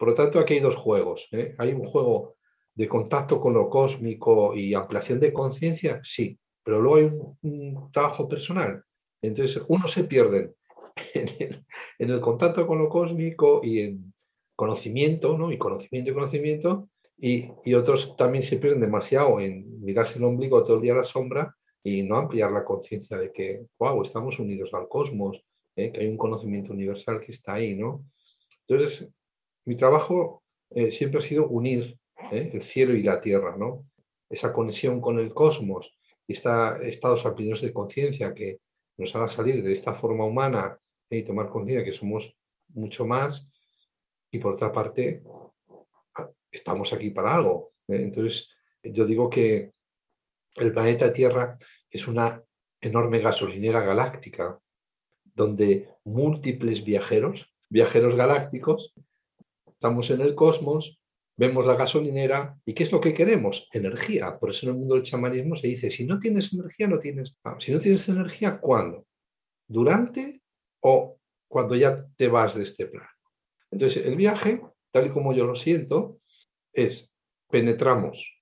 [0.00, 1.28] por lo tanto, aquí hay dos juegos.
[1.32, 1.54] ¿eh?
[1.58, 2.36] Hay un juego
[2.74, 7.04] de contacto con lo cósmico y ampliación de conciencia, sí, pero luego hay
[7.42, 8.82] un, trabajo personal.
[9.20, 10.54] Entonces, unos se pierden
[11.14, 14.14] en el, contacto con lo cósmico y en
[14.56, 15.52] conocimiento, ¿no?
[15.52, 20.76] Y conocimiento y conocimiento, y, otros también se pierden demasiado en mirarse el ombligo todo
[20.76, 24.70] el día a la sombra y no ampliar la conciencia de que, wow, estamos unidos
[24.72, 25.42] al cosmos,
[25.76, 25.92] ¿eh?
[25.92, 28.04] que hay un conocimiento universal que está ahí, ¿no?
[28.66, 29.08] Entonces,
[29.66, 31.98] mi trabajo eh, siempre ha sido unir
[32.32, 32.50] ¿eh?
[32.52, 33.86] el cielo y la tierra, ¿no?
[34.28, 35.92] Esa conexión con el cosmos
[36.26, 38.58] y esta, estados alpinos de conciencia que
[39.00, 41.18] nos haga salir de esta forma humana ¿eh?
[41.18, 42.36] y tomar conciencia que somos
[42.68, 43.50] mucho más.
[44.30, 45.22] Y por otra parte,
[46.52, 47.72] estamos aquí para algo.
[47.88, 48.50] Entonces,
[48.82, 49.72] yo digo que
[50.56, 51.58] el planeta Tierra
[51.90, 52.42] es una
[52.80, 54.60] enorme gasolinera galáctica
[55.24, 58.92] donde múltiples viajeros, viajeros galácticos,
[59.66, 60.99] estamos en el cosmos
[61.40, 63.66] vemos la gasolinera y ¿qué es lo que queremos?
[63.72, 64.38] Energía.
[64.38, 67.40] Por eso en el mundo del chamanismo se dice, si no tienes energía, no tienes...
[67.60, 69.06] si no tienes energía, ¿cuándo?
[69.66, 70.42] ¿Durante
[70.80, 73.08] o cuando ya te vas de este plano?
[73.70, 76.20] Entonces, el viaje, tal y como yo lo siento,
[76.74, 77.16] es
[77.48, 78.38] penetramos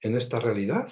[0.00, 0.90] en esta realidad.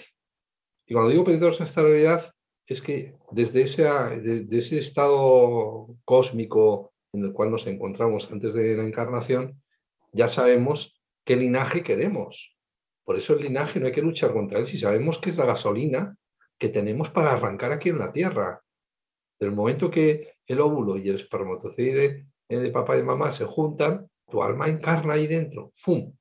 [0.87, 2.33] Y cuando digo penetramos en esta realidad,
[2.69, 8.77] es que desde ese, de, ese estado cósmico en el cual nos encontramos antes de
[8.77, 9.61] la encarnación,
[10.13, 10.98] ya sabemos
[11.29, 12.57] qué linaje queremos.
[13.05, 15.45] Por eso el linaje no hay que luchar contra él si sabemos que es la
[15.45, 16.17] gasolina
[16.57, 18.63] que tenemos para arrancar aquí en la Tierra.
[19.39, 24.43] Del momento que el óvulo y el espermatozoide de papá y mamá se juntan, tu
[24.43, 26.15] alma encarna ahí dentro, ¡fum!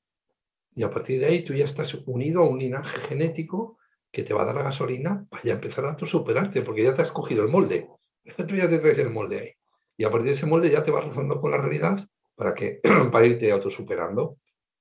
[0.76, 3.78] Y a partir de ahí tú ya estás unido a un linaje genético
[4.12, 7.02] que te va a dar la gasolina para ya empezar a superarte, porque ya te
[7.02, 7.88] has cogido el molde.
[8.46, 9.52] Tú ya te traes el molde ahí.
[9.96, 11.98] Y a partir de ese molde ya te vas rozando con la realidad
[12.36, 14.38] para, que, para irte autosuperando,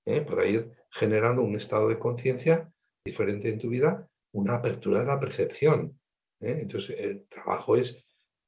[0.06, 0.22] ¿eh?
[0.22, 2.72] para ir generando un estado de conciencia
[3.04, 5.98] diferente en tu vida, una apertura de la percepción.
[6.40, 6.58] ¿eh?
[6.62, 8.04] Entonces, el trabajo es,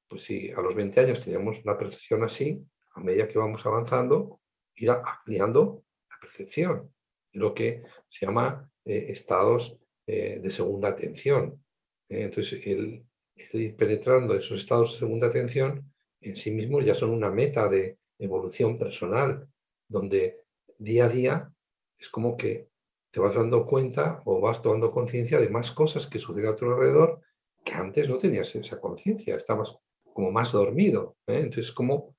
[0.09, 4.41] pues si a los 20 años teníamos una percepción así, a medida que vamos avanzando,
[4.77, 6.93] ir ampliando la percepción,
[7.33, 11.63] lo que se llama eh, estados eh, de segunda atención.
[12.09, 13.05] entonces, el,
[13.53, 17.99] ir penetrando esos estados de segunda atención en sí mismos ya son una meta de
[18.19, 19.49] evolución personal,
[19.87, 20.41] donde
[20.79, 21.53] día a día
[21.99, 22.69] es como que
[23.11, 26.67] te vas dando cuenta o vas tomando conciencia de más cosas que suceden a tu
[26.67, 27.21] alrededor
[27.65, 29.77] que antes no tenías esa conciencia, estabas
[30.13, 31.17] como más dormido.
[31.27, 31.41] ¿eh?
[31.41, 32.15] Entonces, como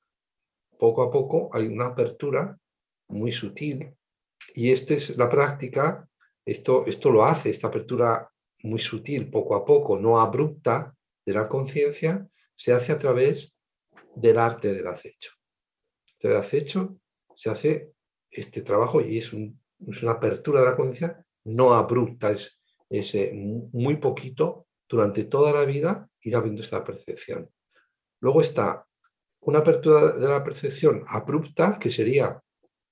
[0.78, 2.58] poco a poco hay una apertura
[3.08, 3.96] muy sutil
[4.54, 6.08] y esta es la práctica
[6.46, 8.32] esto, esto lo hace, esta apertura
[8.64, 10.96] muy sutil, poco a poco, no abrupta
[11.26, 13.58] de la conciencia, se hace a través
[14.16, 15.32] del arte del acecho.
[16.20, 16.98] Del acecho
[17.36, 17.94] se hace
[18.32, 23.98] este trabajo y es, una apertura de la conciencia no abrupta, es, es eh, muy
[23.98, 27.50] poquito durante toda la vida ir abriendo esta percepción.
[28.20, 28.86] Luego está
[29.42, 32.42] una apertura de la percepción abrupta, que sería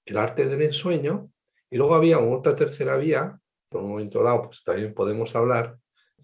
[0.06, 1.30] el arte del ensueño,
[1.70, 5.78] y luego había otra tercera vía, por un momento dado, pues también podemos hablar,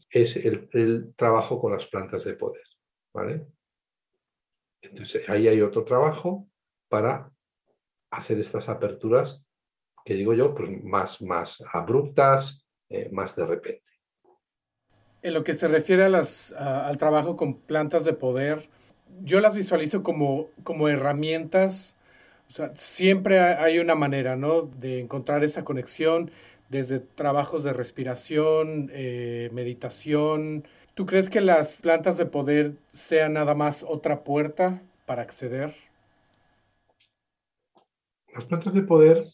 [0.09, 2.63] es el, trabajo con las plantas de poder.
[3.13, 3.45] ¿vale?
[4.81, 6.47] Entonces, ahí hay otro trabajo
[6.87, 7.32] para
[8.13, 9.43] hacer estas aperturas
[10.05, 13.91] que digo yo, pues más, más abruptas, eh, más de repente.
[15.21, 18.67] En lo que se refiere a las, al trabajo con plantas de poder,
[19.21, 21.95] yo las visualizo como, como herramientas.
[22.75, 24.63] Siempre hay una manera, ¿no?
[24.63, 26.29] De encontrar esa conexión
[26.67, 30.67] desde trabajos de respiración, eh, meditación.
[30.93, 35.73] ¿Tú crees que las plantas de poder sean nada más otra puerta para acceder?
[38.33, 39.27] Las plantas de poder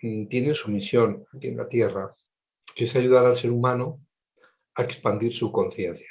[0.00, 2.14] mm, tienen su misión aquí en la Tierra,
[2.74, 4.06] que es ayudar al ser humano
[4.76, 6.10] a expandir su conciencia.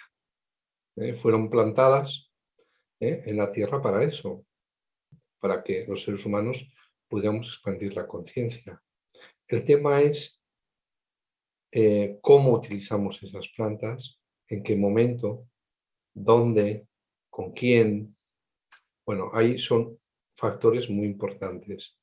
[0.98, 1.16] ¿eh?
[1.16, 2.30] Fueron plantadas
[3.00, 3.22] ¿eh?
[3.26, 4.46] en la Tierra para eso,
[5.40, 6.68] para que los seres humanos
[7.08, 8.82] pudiéramos expandir la conciencia.
[9.48, 10.42] El tema es
[11.72, 15.48] eh, cómo utilizamos esas plantas, en qué momento,
[16.14, 16.88] dónde,
[17.30, 18.18] con quién.
[19.06, 20.00] Bueno, ahí son
[20.36, 21.98] factores muy importantes.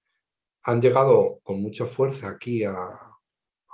[0.64, 2.98] Han llegado con mucha fuerza aquí a,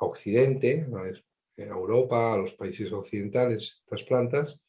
[0.00, 4.62] Occidente, a, Europa, a los países occidentales, estas plantas,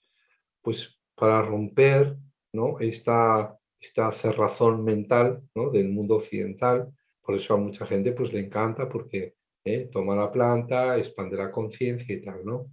[0.62, 2.18] pues para romper
[2.52, 2.80] ¿no?
[2.80, 5.70] esta, esta cerrazón mental ¿no?
[5.70, 6.92] del mundo occidental
[7.30, 9.88] por eso a mucha gente pues le encanta porque ¿eh?
[9.92, 12.72] toma la planta, expande la conciencia y tal, ¿no?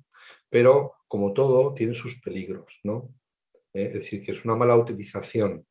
[0.48, 3.14] Pero como todo, tiene sus peligros, ¿no?
[3.74, 3.88] ¿Eh?
[3.88, 5.66] Es decir, que es una mala utilización.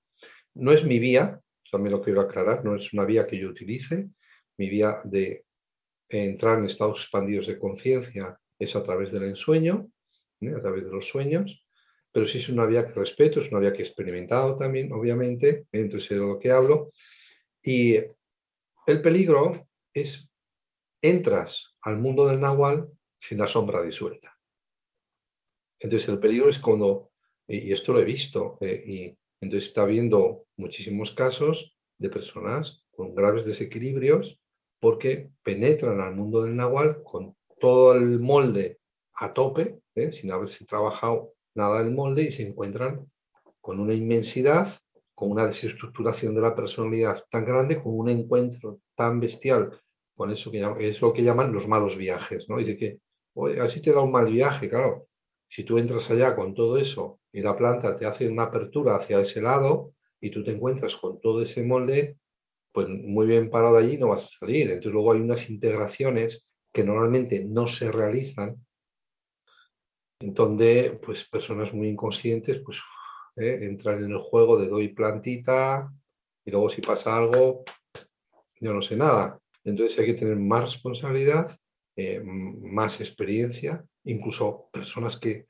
[0.56, 4.10] No es mi vía, también lo quiero aclarar, no es una vía que yo utilice.
[4.58, 5.46] Mi vía de
[6.10, 9.90] entrar en estados expandidos de conciencia es a través del ensueño,
[10.42, 10.54] ¿eh?
[10.56, 11.66] a través de los sueños,
[12.12, 15.66] pero sí es una vía que respeto, es una vía que he experimentado también, obviamente,
[15.72, 16.92] entonces de lo que hablo.
[17.62, 17.96] Y
[18.88, 20.30] el peligro es,
[21.02, 22.88] entras al mundo del Nahual
[23.20, 24.38] sin la sombra disuelta.
[25.80, 27.12] Entonces el peligro es cuando,
[27.48, 33.16] y esto lo he visto, eh, y entonces está habiendo muchísimos casos de personas con
[33.16, 34.40] graves desequilibrios
[34.80, 38.80] porque penetran al mundo del Nahual con todo el molde
[39.16, 43.10] a tope, eh, sin haberse trabajado nada del molde y se encuentran
[43.62, 44.68] con una inmensidad
[45.16, 49.82] con una desestructuración de la personalidad tan grande, con un encuentro tan bestial
[50.14, 52.58] con eso que es lo que llaman los malos viajes, ¿no?
[52.58, 53.00] Dice que,
[53.62, 55.08] así te da un mal viaje, claro.
[55.48, 59.20] Si tú entras allá con todo eso y la planta te hace una apertura hacia
[59.20, 62.18] ese lado y tú te encuentras con todo ese molde,
[62.72, 64.70] pues muy bien parado allí no vas a salir.
[64.70, 68.66] Entonces luego hay unas integraciones que normalmente no se realizan,
[70.20, 72.80] en donde pues personas muy inconscientes pues
[73.38, 73.60] ¿eh?
[73.62, 75.92] entran en el juego de doy plantita
[76.44, 77.64] y luego si pasa algo,
[78.60, 79.40] yo no sé nada.
[79.64, 81.50] Entonces hay que tener más responsabilidad,
[81.96, 85.48] eh, más experiencia, incluso personas que,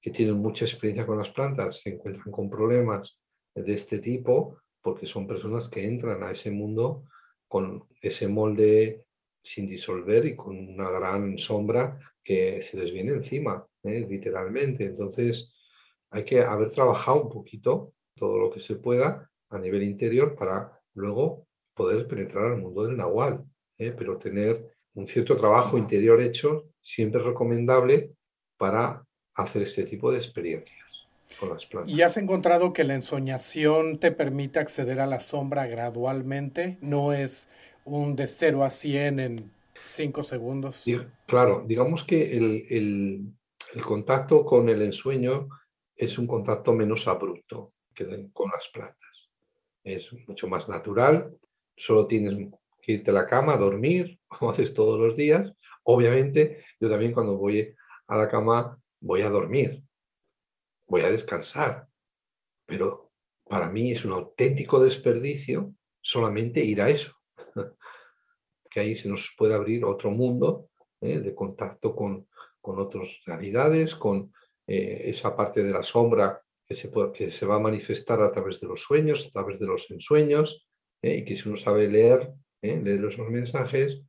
[0.00, 3.18] que tienen mucha experiencia con las plantas se encuentran con problemas
[3.54, 7.04] de este tipo porque son personas que entran a ese mundo
[7.48, 9.04] con ese molde
[9.42, 14.04] sin disolver y con una gran sombra que se les viene encima, ¿eh?
[14.08, 14.84] literalmente.
[14.84, 15.54] Entonces,
[16.10, 20.80] hay que haber trabajado un poquito todo lo que se pueda a nivel interior para
[20.94, 23.44] luego poder penetrar al mundo del nahual,
[23.78, 23.92] ¿eh?
[23.96, 28.12] pero tener un cierto trabajo interior hecho siempre recomendable
[28.56, 30.86] para hacer este tipo de experiencias.
[31.86, 36.78] ¿Y has encontrado que la ensoñación te permite acceder a la sombra gradualmente?
[36.80, 37.48] ¿No es
[37.84, 40.84] un de 0 a 100 en 5 segundos?
[41.26, 43.34] Claro, digamos que el,
[43.84, 45.48] contacto con el ensueño
[45.96, 49.28] es un contacto menos abrupto que con las plantas.
[49.82, 51.36] Es mucho más natural,
[51.76, 52.48] solo tienes
[52.80, 55.52] que irte a la cama, a dormir, como haces todos los días.
[55.88, 57.74] Obviamente, yo también cuando voy
[58.08, 59.84] a la cama voy a dormir,
[60.88, 61.86] voy a descansar.
[62.66, 63.12] Pero
[63.44, 67.12] para mí es un auténtico desperdicio solamente ir a eso.
[68.70, 70.70] que ahí se nos puede abrir otro mundo
[71.00, 71.20] ¿eh?
[71.20, 72.28] de contacto con,
[72.60, 74.32] con otras realidades, con
[74.66, 78.60] eh, esa parte de la sombra que se, que se va a manifestar a través
[78.60, 80.66] de los sueños, a través de los ensueños,
[81.00, 81.18] ¿eh?
[81.18, 84.02] y que si uno sabe leer, leer esos mensajes,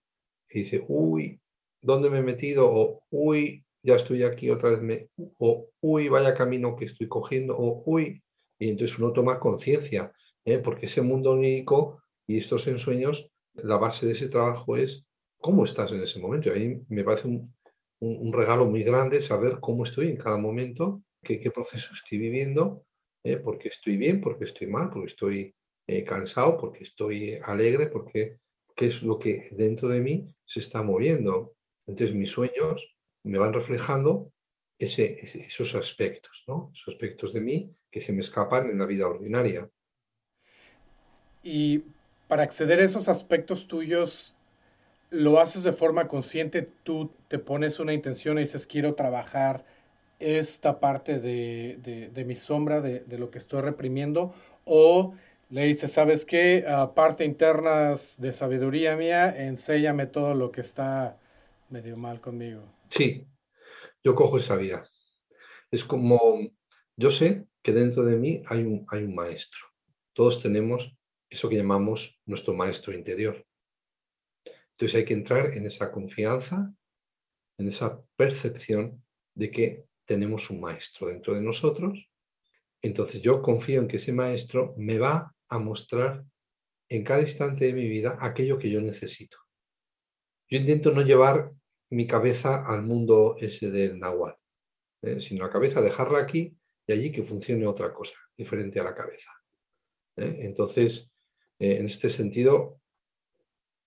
[0.50, 1.40] y dice, uy,
[1.88, 2.70] ¿dónde me he metido?
[2.70, 7.58] O, uy, ya estoy aquí otra vez, me, o uy, vaya camino que estoy cogiendo,
[7.58, 8.22] o uy,
[8.60, 10.12] y entonces uno toma conciencia,
[10.46, 10.60] ¿eh?
[10.60, 15.06] porque ese mundo onírico y estos ensueños, la base de ese trabajo es
[15.40, 16.50] cómo estás en ese momento.
[16.50, 21.40] Y ahí me parece un, regalo muy grande saber cómo estoy en cada momento, qué,
[21.40, 22.84] qué proceso estoy viviendo,
[23.24, 23.38] ¿eh?
[23.38, 25.56] porque estoy bien, porque estoy mal, porque estoy
[25.88, 28.40] eh, cansado, porque estoy alegre, porque
[28.76, 31.57] qué es lo que dentro de mí se está moviendo.
[31.88, 34.32] Entonces mis sueños me van reflejando
[34.78, 36.72] esos aspectos, ¿no?
[36.74, 39.70] esos aspectos de mí que se me escapan en la vida ordinaria.
[41.42, 41.84] Y
[42.28, 44.38] para acceder a esos aspectos tuyos,
[45.10, 46.70] ¿lo haces de forma consciente?
[46.84, 49.66] ¿Tú te pones una intención y dices, quiero trabajar
[50.20, 54.34] esta parte de, de, mi sombra, de, de, lo que estoy reprimiendo?
[54.66, 55.16] ¿O
[55.50, 61.18] le dices, sabes qué, parte internas de sabiduría mía, enséñame todo lo que está
[61.70, 62.64] medio mal conmigo?
[62.90, 63.28] Sí,
[64.04, 64.84] yo cojo esa vía.
[65.72, 66.40] Es como,
[66.96, 69.60] yo sé que dentro de mí hay un, hay un maestro.
[70.14, 70.96] Todos tenemos
[71.30, 73.46] eso que llamamos nuestro maestro interior.
[74.72, 76.74] Entonces hay que entrar en esa confianza,
[77.58, 79.04] en esa percepción
[79.36, 82.10] de que tenemos un maestro dentro de nosotros.
[82.82, 86.24] Entonces yo confío en que ese maestro me va a mostrar
[86.90, 89.38] en cada instante de mi vida aquello que yo necesito.
[90.50, 91.52] Yo intento no llevar
[91.90, 94.36] mi cabeza al mundo ese del nahual,
[95.02, 95.20] ¿eh?
[95.22, 99.32] sino la cabeza dejarla aquí y allí que funcione otra cosa diferente a la cabeza.
[100.18, 100.40] ¿eh?
[100.42, 101.12] Entonces,
[101.60, 102.80] eh, en este sentido,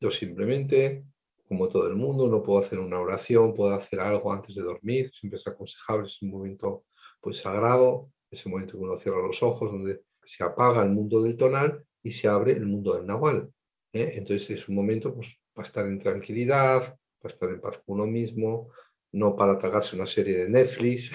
[0.00, 1.04] yo simplemente,
[1.46, 5.10] como todo el mundo, no puedo hacer una oración, puedo hacer algo antes de dormir,
[5.12, 6.84] siempre es aconsejable, es un momento
[7.20, 11.36] pues sagrado, ese momento que uno cierra los ojos, donde se apaga el mundo del
[11.36, 13.52] tonal y se abre el mundo del nahual.
[13.92, 18.06] Entonces es un momento pues, para estar en tranquilidad, para estar en paz con uno
[18.06, 18.70] mismo,
[19.12, 21.10] no para tragarse una serie de Netflix,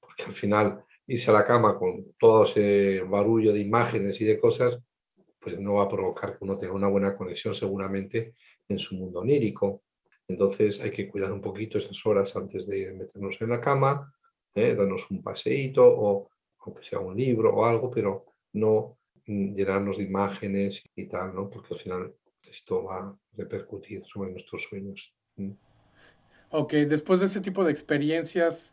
[0.00, 4.38] porque al final irse a la cama con todo ese barullo de imágenes y de
[4.38, 4.78] cosas,
[5.38, 8.34] pues no va a provocar que uno tenga una buena conexión seguramente
[8.68, 9.82] en su mundo onírico.
[10.26, 14.12] Entonces hay que cuidar un poquito esas horas antes de meternos en la cama,
[14.54, 14.74] ¿eh?
[14.74, 18.24] darnos un paseíto o aunque sea un libro o algo, pero
[18.54, 21.48] no llenarnos de imágenes y tal, ¿no?
[21.48, 22.14] porque al final
[22.48, 25.14] esto va a repercutir sobre nuestros sueños.
[26.50, 28.72] Ok, después de ese tipo de experiencias,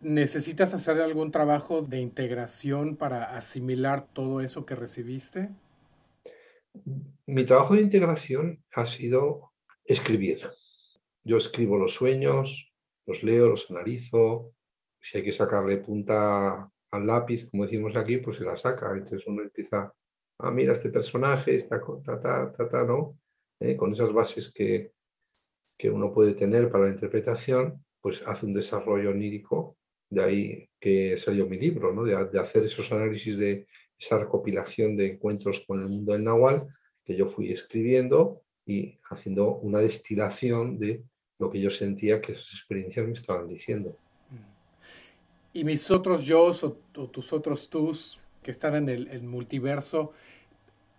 [0.00, 5.50] ¿necesitas hacer algún trabajo de integración para asimilar todo eso que recibiste?
[7.26, 9.52] Mi trabajo de integración ha sido
[9.84, 10.50] escribir.
[11.24, 12.72] Yo escribo los sueños,
[13.06, 14.52] los leo, los analizo.
[15.00, 18.92] Si hay que sacarle punta al lápiz, como decimos aquí, pues se la saca.
[18.92, 19.92] Entonces uno empieza,
[20.38, 23.18] ah, mira este personaje, está ta, ta, ta, ta, ¿no?
[23.58, 24.92] Eh, con esas bases que,
[25.78, 29.76] que uno puede tener para la interpretación, pues hace un desarrollo onírico,
[30.08, 32.04] de ahí que salió mi libro, ¿no?
[32.04, 33.66] de, hacer esos análisis de
[33.98, 36.66] esa recopilación de encuentros con el mundo del Nahual
[37.04, 41.02] que yo fui escribiendo y haciendo una destilación de
[41.38, 43.96] lo que yo sentía que esas experiencias me estaban diciendo.
[45.52, 50.12] Y mis otros yo o, tus otros tus que están en el, multiverso,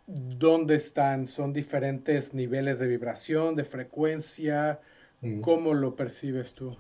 [0.08, 1.28] ¿dónde están?
[1.28, 4.80] ¿Son diferentes niveles de vibración, de frecuencia?
[5.22, 5.42] Mm.
[5.42, 6.76] ¿Cómo lo percibes tú?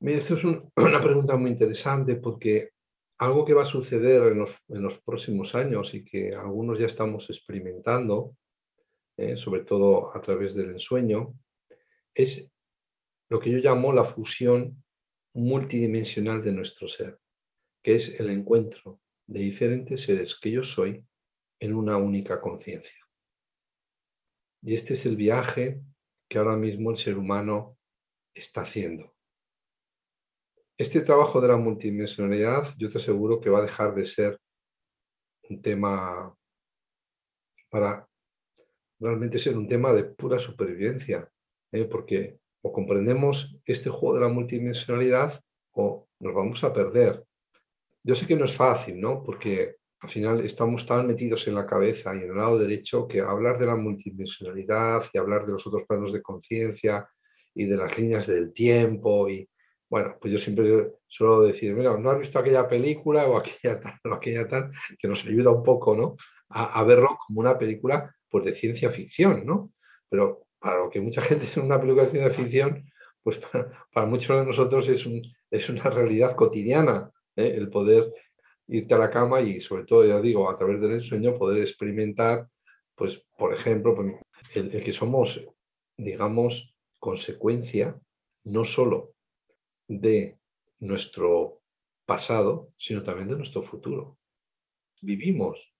[0.00, 0.44] Mira, esto es
[0.76, 2.70] una pregunta muy interesante porque
[3.18, 8.36] algo que va a suceder en los, próximos años y que algunos ya estamos experimentando,
[9.16, 11.34] eh, sobre todo a través del ensueño,
[12.14, 12.48] es
[13.28, 14.84] lo que yo llamo la fusión
[15.34, 17.18] multidimensional de nuestro ser,
[17.82, 21.04] que es el encuentro de diferentes seres que yo soy
[21.60, 22.98] en una única conciencia.
[24.62, 25.82] Y este es el viaje
[26.28, 27.78] que ahora mismo el ser humano
[28.34, 29.14] está haciendo.
[30.78, 34.40] Este trabajo de la multidimensionalidad yo te aseguro que va a dejar de ser
[35.48, 36.36] un tema
[37.70, 38.08] para
[38.98, 41.30] realmente ser un tema de pura supervivencia,
[41.72, 41.84] ¿eh?
[41.84, 45.40] porque o comprendemos este juego de la multidimensionalidad
[45.72, 47.24] o nos vamos a perder.
[48.02, 49.22] Yo sé que no es fácil, ¿no?
[49.22, 49.76] Porque
[50.06, 53.58] al final estamos tan metidos en la cabeza y en el lado derecho que hablar
[53.58, 57.08] de la multidimensionalidad y hablar de los otros planos de conciencia
[57.52, 59.48] y de las líneas del tiempo y
[59.90, 63.98] bueno, pues yo siempre suelo decir, mira, no has visto aquella película o aquella tal,
[64.04, 66.16] o aquella tal, que nos ayuda un poco, ¿no?
[66.50, 69.72] A, verlo como una película, pues, de ciencia ficción, ¿no?
[70.08, 72.84] Pero para lo que mucha gente es una película de ciencia ficción,
[73.22, 75.04] pues para, muchos de nosotros es,
[75.50, 77.54] es una realidad cotidiana, ¿eh?
[77.56, 78.12] el poder
[78.68, 82.48] irte a la cama y sobre todo, ya digo, a través del sueño poder experimentar,
[82.94, 84.14] pues, por ejemplo, pues,
[84.54, 85.40] el, el que somos,
[85.96, 88.00] digamos, consecuencia
[88.44, 89.12] no solo
[89.88, 90.38] de
[90.80, 91.62] nuestro
[92.06, 94.18] pasado, sino también de nuestro futuro.
[95.02, 95.72] Vivimos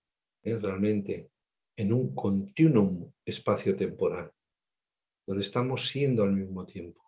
[0.43, 0.59] ¿eh?
[0.59, 1.31] realmente
[1.77, 4.33] en un continuum espacio-temporal,
[5.27, 7.03] donde estamos siendo al mismo tiempo.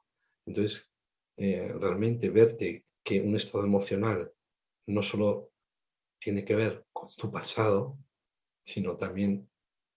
[0.46, 0.90] Entonces,
[1.36, 4.32] eh, realmente verte que un estado emocional
[4.86, 5.50] no solo
[6.18, 7.98] tiene que ver con tu pasado,
[8.62, 9.48] sino también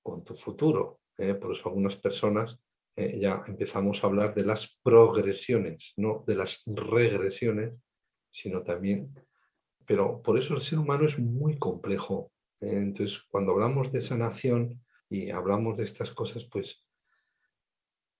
[0.01, 1.01] con tu futuro.
[1.17, 1.33] ¿eh?
[1.35, 2.59] Por eso algunas personas
[2.95, 7.73] eh, ya empezamos a hablar de las progresiones, no de las regresiones,
[8.29, 9.13] sino también,
[9.85, 12.31] pero por eso el ser humano es muy complejo.
[12.61, 12.77] ¿eh?
[12.77, 16.85] entonces, cuando hablamos de sanación y hablamos de estas cosas, pues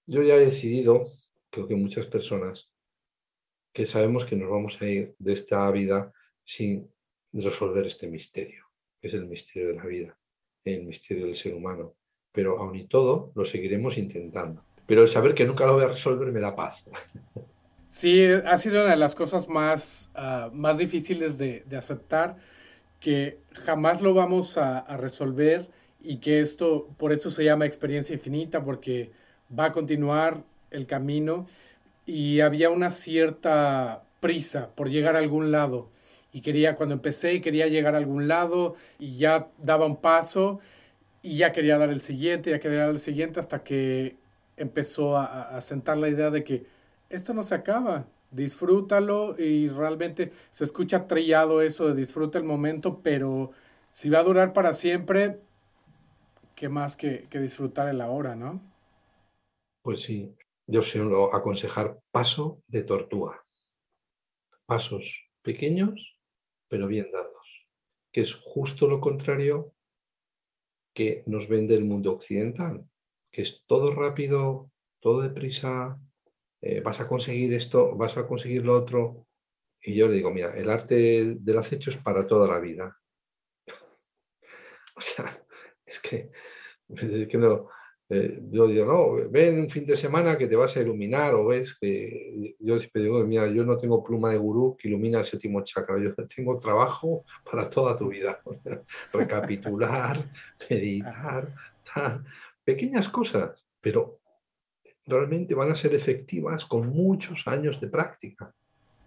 [0.05, 1.07] yo ya he decidido,
[1.49, 2.71] creo que muchas personas,
[3.73, 6.11] que sabemos que nos vamos a ir de esta vida
[6.43, 6.91] sin
[7.33, 8.65] resolver este misterio,
[8.99, 10.17] que es el misterio de la vida,
[10.65, 11.95] el misterio del ser humano
[12.31, 14.63] pero aún y todo lo seguiremos intentando.
[14.85, 16.85] Pero el saber que nunca lo voy a resolver me da paz.
[17.87, 22.37] Sí, ha sido una de las cosas más, ah, más difíciles de, aceptar,
[23.01, 25.67] que jamás lo vamos a, a, resolver
[25.99, 29.11] y que esto, por eso se llama experiencia infinita, porque
[29.59, 31.47] va a continuar el camino
[32.05, 35.89] y había una cierta prisa por llegar a algún lado.
[36.31, 40.59] Y quería, cuando empecé, quería llegar a algún lado y ya daba un paso
[41.21, 44.17] y ya quería dar el siguiente, ya quería dar el siguiente, hasta que
[44.57, 46.65] empezó a, sentar la idea de que
[47.09, 53.01] esto no se acaba, disfrútalo y realmente se escucha trillado eso de disfruta el momento,
[53.03, 53.51] pero
[53.91, 55.39] si va a durar para siempre,
[56.55, 58.61] ¿qué más que, que disfrutar el ahora, no?
[59.83, 60.33] Pues sí,
[60.67, 63.43] yo suelo aconsejar paso de tortuga,
[64.65, 66.10] pasos pequeños
[66.71, 67.67] pero bien dados,
[68.13, 69.75] que es justo lo contrario
[70.95, 72.87] que nos vende el mundo occidental,
[73.29, 75.99] que es todo rápido, todo deprisa,
[76.61, 79.27] eh, vas a conseguir esto, vas a conseguir lo otro.
[79.81, 82.97] Y yo le digo, mira, el arte del acecho es para toda la vida.
[84.95, 85.45] o sea,
[85.85, 86.31] es que,
[86.87, 87.67] es que no,
[88.13, 91.45] eh, yo digo, no, ven un fin de semana que te vas a iluminar o
[91.45, 95.25] ves que yo les digo, mira, yo no tengo pluma de gurú que ilumina el
[95.25, 98.41] séptimo chakra, yo tengo trabajo para toda tu vida.
[99.13, 100.29] Recapitular,
[100.69, 101.55] meditar,
[102.65, 104.19] pequeñas cosas, pero
[105.05, 108.53] realmente van a ser efectivas con muchos años de práctica.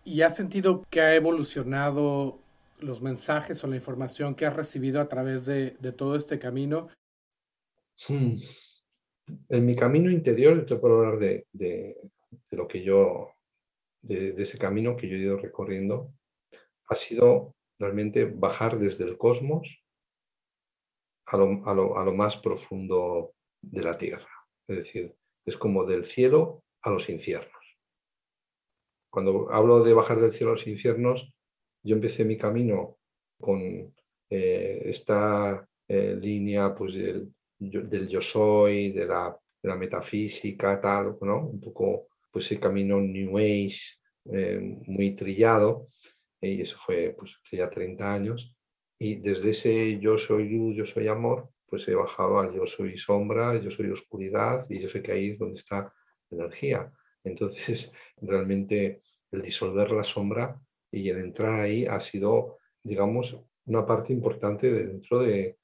[0.02, 2.38] ¿Y has sentido que ha evolucionado
[2.78, 6.88] los mensajes o la información que has recibido a través de, todo este camino?
[8.08, 8.36] Hmm
[9.48, 11.96] en mi camino interior, te puedo hablar de,
[12.50, 13.30] lo que yo,
[14.02, 16.12] de, ese camino que yo he ido recorriendo,
[16.88, 19.82] ha sido realmente bajar desde el cosmos
[21.26, 24.28] a lo, más profundo de la tierra.
[24.68, 25.14] Es decir,
[25.46, 27.52] es como del cielo a los infiernos.
[29.10, 31.32] Cuando hablo de bajar del cielo a los infiernos,
[31.82, 32.98] yo empecé mi camino
[33.40, 33.94] con
[34.30, 37.32] eh, esta eh, línea pues, del,
[37.70, 39.36] del yo soy, de la,
[39.76, 41.46] metafísica, tal, ¿no?
[41.46, 43.78] Un poco pues ese camino New Age
[44.26, 45.88] eh, muy trillado,
[46.40, 48.54] y eso fue pues hace ya 30 años,
[48.98, 52.98] y desde ese yo soy luz, yo soy amor, pues he bajado al yo soy
[52.98, 55.92] sombra, yo soy oscuridad, y yo sé que ahí es donde está
[56.30, 56.92] la energía.
[57.24, 57.90] Entonces,
[58.20, 60.60] realmente el disolver la sombra
[60.90, 63.36] y el entrar ahí ha sido, digamos,
[63.66, 65.58] una parte importante dentro de,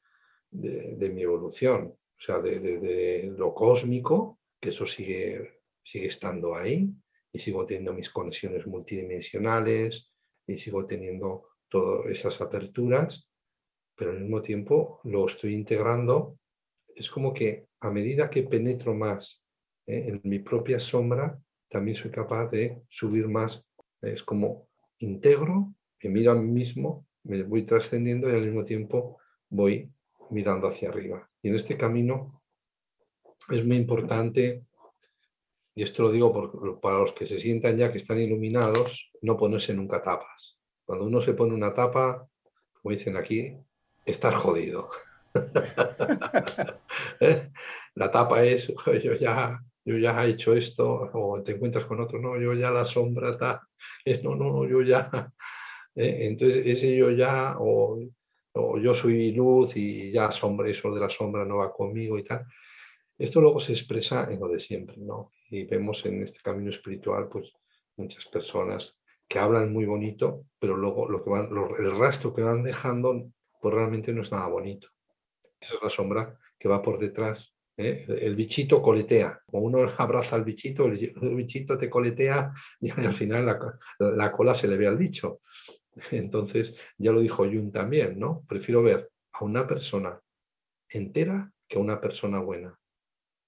[0.53, 1.95] mi evolución.
[2.21, 6.91] O sea, de, lo cósmico, que eso sigue, sigue estando ahí,
[7.33, 10.13] y sigo teniendo mis conexiones multidimensionales,
[10.47, 13.29] y sigo teniendo todas esas aperturas,
[13.97, 16.39] pero al mismo tiempo lo estoy integrando.
[16.95, 19.43] Es como que a medida que penetro más
[19.87, 20.07] ¿eh?
[20.09, 23.65] en mi propia sombra, también soy capaz de subir más.
[24.03, 25.73] Es como integro,
[26.03, 29.91] me miro a mí mismo, me voy trascendiendo y al mismo tiempo voy
[30.31, 31.29] mirando hacia arriba.
[31.43, 32.41] Y en este camino
[33.49, 34.65] es muy importante,
[35.75, 39.75] y esto lo digo para los que se sientan ya que están iluminados, no ponerse
[39.75, 40.57] nunca tapas.
[40.85, 42.29] Cuando uno se pone una tapa,
[42.81, 43.57] como dicen aquí,
[44.05, 44.89] estar jodido.
[47.95, 48.73] La tapa es,
[49.03, 52.71] yo ya yo ya he hecho esto, o te encuentras con otro, no, yo ya
[52.71, 53.67] la sombra está,
[54.05, 55.33] es no, no, no, yo ya.
[55.95, 56.29] ¿eh?
[56.29, 57.99] Entonces, ese yo ya, o,
[58.55, 62.47] yo soy luz y ya sombra, eso de la sombra no va conmigo y tal.
[63.19, 65.33] Esto luego se expresa en lo de siempre, ¿no?
[65.51, 67.53] Y vemos en este camino espiritual, pues,
[67.97, 68.99] muchas personas
[69.29, 73.31] que hablan muy bonito, pero luego lo que van, el rastro que van dejando,
[73.61, 74.89] pues realmente no es nada bonito.
[75.61, 78.05] Esa es la sombra que va por detrás ¿eh?
[78.09, 79.41] El bichito coletea.
[79.47, 83.47] Como uno abraza al bichito, el, bichito te coletea y al final
[83.99, 85.41] la, cola se le ve al bicho.
[86.11, 88.45] Entonces, ya lo dijo Jung también, ¿no?
[88.49, 90.21] Prefiero ver a una persona
[90.89, 92.79] entera que a una persona buena.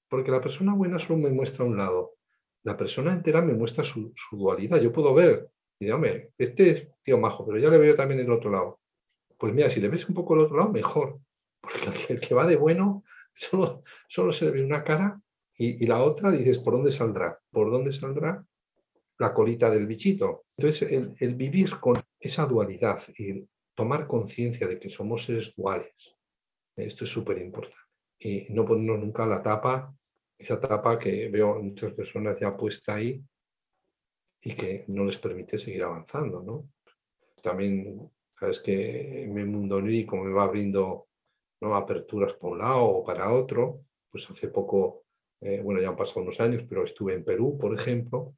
[0.08, 2.14] Porque la persona buena solo me muestra un lado.
[2.64, 4.80] La persona entera me muestra su, dualidad.
[4.80, 5.48] Yo puedo ver,
[5.80, 8.80] y hombre, este es tío majo, pero ya le veo también el otro lado.
[9.38, 11.18] Pues mira, si le ves un poco el otro lado, mejor.
[11.60, 15.20] Porque el que va de bueno solo, solo se le ve una cara
[15.56, 17.38] y, la otra dices, ¿por dónde saldrá?
[17.50, 18.44] ¿Por dónde saldrá
[19.22, 20.44] la colita del bichito?
[20.56, 26.14] Entonces, el, vivir con esa dualidad y tomar conciencia de que somos seres duales,
[26.76, 27.76] esto es súper importante.
[28.18, 29.94] Y no ponernos nunca la tapa,
[30.38, 33.22] esa tapa que veo muchas personas ya puesta ahí
[34.42, 36.68] y que no les permite seguir avanzando, ¿no?
[37.40, 41.08] También, sabes que mi mundo lírico me va abriendo
[41.60, 41.74] ¿no?
[41.74, 43.84] aperturas por un lado o para otro.
[44.10, 45.04] Pues hace poco,
[45.40, 48.34] eh, bueno, ya han pasado unos años, pero estuve en Perú, por ejemplo,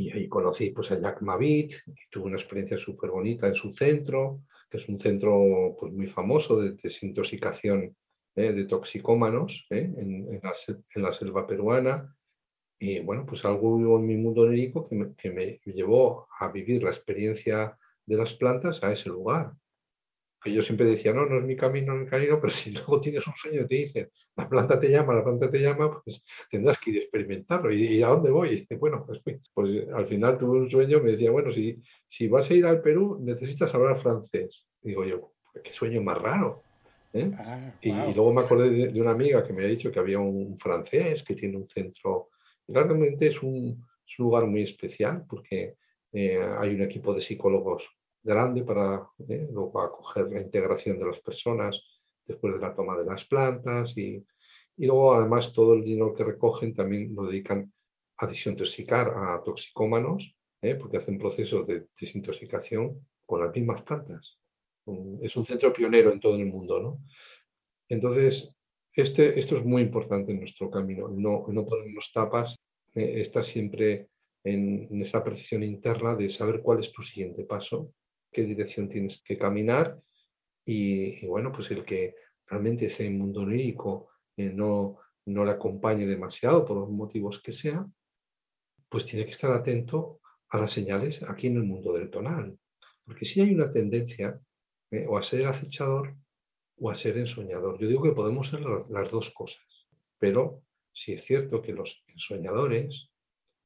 [0.00, 3.70] y ahí conocí pues, a Jack Mavit y tuve una experiencia súper bonita en su
[3.70, 7.94] centro, que es un centro pues, muy famoso de desintoxicación
[8.34, 8.52] ¿eh?
[8.52, 9.92] de toxicómanos ¿eh?
[9.96, 10.40] en,
[10.94, 12.16] la, selva peruana.
[12.78, 16.82] Y bueno, pues algo en mi mundo lírico que me, que me llevó a vivir
[16.82, 17.76] la experiencia
[18.06, 19.52] de las plantas a ese lugar
[20.42, 22.72] que yo siempre decía, no, no es mi camino, no es mi camino, pero si
[22.72, 26.00] luego tienes un sueño y te dicen, la planta te llama, la planta te llama,
[26.02, 27.72] pues tendrás que ir a experimentarlo.
[27.72, 28.66] ¿Y, a dónde voy?
[28.78, 29.20] bueno, pues,
[29.52, 32.80] pues, al final tuve un sueño, me decía, bueno, si, si vas a ir al
[32.80, 34.66] Perú, necesitas hablar francés.
[34.80, 35.32] digo yo,
[35.62, 36.62] qué sueño más raro.
[37.12, 37.30] ¿eh?
[37.38, 40.58] Ah, y, luego me acordé de, una amiga que me había dicho que había un
[40.58, 42.30] francés que tiene un centro,
[42.66, 43.84] y realmente es un,
[44.18, 45.76] lugar muy especial porque
[46.12, 47.88] eh, hay un equipo de psicólogos
[48.22, 51.82] grande para eh, luego acoger la integración de las personas
[52.26, 54.24] después de la toma de las plantas y,
[54.76, 57.72] y luego además todo el dinero que recogen también lo dedican
[58.18, 64.38] a desintoxicar a toxicómanos eh, porque hacen procesos de desintoxicación con las mismas plantas.
[65.22, 66.80] Es un centro pionero en todo el mundo.
[66.80, 67.02] ¿no?
[67.88, 68.54] Entonces,
[68.94, 72.56] este, esto es muy importante en nuestro camino, no, no ponernos tapas,
[72.94, 74.08] eh, estar siempre
[74.44, 77.92] en, en, esa percepción interna de saber cuál es tu siguiente paso
[78.30, 80.00] qué dirección tienes que caminar
[80.64, 82.14] y, bueno, pues el que
[82.46, 87.86] realmente ese mundo onírico eh, no, no le acompañe demasiado por los motivos que sea,
[88.88, 90.20] pues tiene que estar atento
[90.50, 92.58] a las señales aquí en el mundo del tonal.
[93.04, 94.40] Porque si hay una tendencia
[94.90, 96.16] eh, o a ser acechador
[96.76, 97.78] o a ser ensoñador.
[97.78, 99.62] Yo digo que podemos ser las, dos cosas,
[100.18, 100.62] pero
[100.92, 103.10] si es cierto que los ensoñadores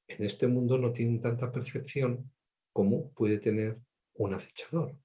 [0.09, 2.31] en este mundo no tienen tanta percepción
[2.73, 3.79] como puede tener
[4.15, 4.97] un acechador.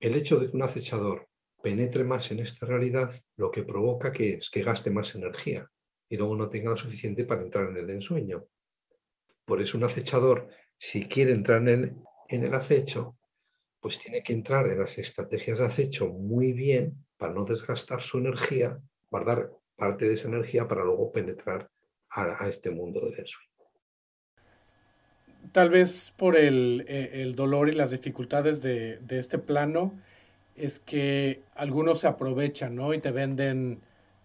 [0.00, 1.28] El hecho de que un acechador
[1.62, 5.70] penetre más en esta realidad lo que provoca que es que gaste más energía
[6.08, 8.44] y luego no tenga lo suficiente para entrar en el ensueño.
[9.44, 11.96] Por eso un acechador, si quiere entrar en el,
[12.28, 13.16] en el acecho,
[13.80, 18.18] pues tiene que entrar en las estrategias de acecho muy bien para no desgastar su
[18.18, 18.78] energía,
[19.10, 21.70] guardar parte de esa energía para luego penetrar
[22.10, 23.53] a, este mundo del ensueño.
[25.52, 29.92] Tal vez por el, eh, dolor y las dificultades de, este plano,
[30.56, 32.94] es que algunos se aprovechan, ¿no?
[32.94, 33.80] Y te venden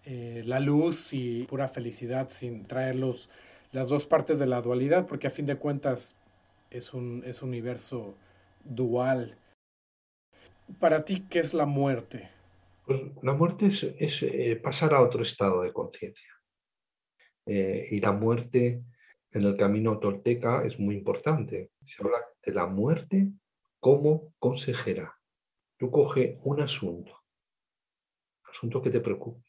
[0.05, 5.27] eh, la luz y pura felicidad sin traer las dos partes de la dualidad, porque
[5.27, 6.15] a fin de cuentas
[6.71, 8.15] es un, es un universo
[8.63, 9.35] dual.
[10.79, 12.29] Para ti, ¿qué es la muerte?
[12.85, 16.29] Pues la muerte es, eh, pasar a otro estado de conciencia.
[17.45, 18.83] Eh, y la muerte
[19.31, 21.71] en el camino tolteca es muy importante.
[21.83, 23.31] Se habla de la muerte
[23.79, 25.15] como consejera.
[25.77, 27.23] Tú coge un asunto,
[28.43, 29.45] asunto que te preocupe,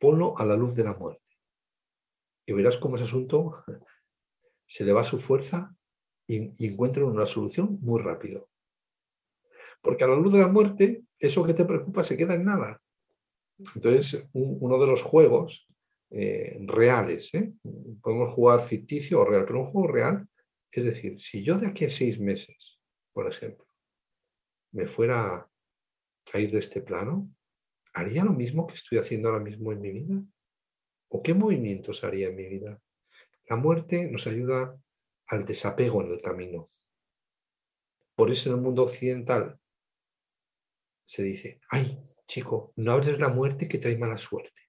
[0.00, 1.30] ponlo a la luz de la muerte.
[2.46, 3.64] Y verás cómo ese asunto
[4.66, 5.76] se le va su fuerza
[6.26, 8.48] y, y encuentra una solución muy rápido.
[9.80, 12.80] Porque a la luz de la muerte, eso que te preocupa se queda en nada.
[13.74, 15.68] Entonces, uno de los juegos
[16.16, 17.52] eh, reales, ¿eh?
[18.00, 20.28] podemos jugar ficticio o real, pero un juego real,
[20.70, 22.78] es decir, si yo de aquí a seis meses,
[23.12, 23.66] por ejemplo,
[24.70, 25.50] me fuera
[26.32, 27.28] a ir de este plano,
[27.92, 30.22] ¿haría lo mismo que estoy haciendo ahora mismo en mi vida?
[31.08, 32.80] ¿O qué movimientos haría en mi vida?
[33.48, 34.80] La muerte nos ayuda
[35.26, 36.70] al desapego en el camino.
[38.14, 39.58] Por eso en el mundo occidental
[41.06, 44.63] se dice, ay, chico, no hables de la muerte que trae mala suerte.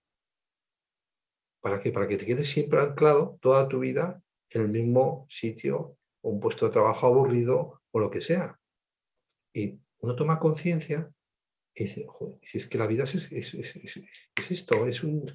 [1.66, 1.82] ¿Para?
[1.82, 6.40] Para que te quedes siempre anclado toda tu vida en el mismo sitio o un
[6.40, 8.60] puesto de trabajo aburrido o lo que sea.
[9.52, 11.12] Y uno toma conciencia
[11.74, 12.06] y dice,
[12.44, 13.16] si es que la vida es,
[14.52, 15.26] esto, es un,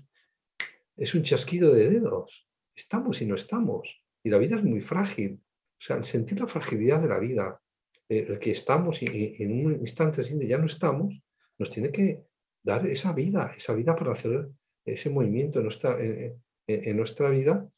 [0.97, 2.49] es un chasquido de dedos.
[2.77, 4.01] Estamos y no estamos.
[4.23, 5.43] Y la vida es muy frágil.
[5.43, 7.61] O sea, sentir la fragilidad de la vida,
[8.09, 11.13] eh, el que estamos y, en un instante ya no estamos,
[11.59, 12.23] nos tiene que
[12.63, 14.49] dar esa vida, esa vida para hacer
[14.85, 17.69] ese movimiento en nuestra, en, nuestra vida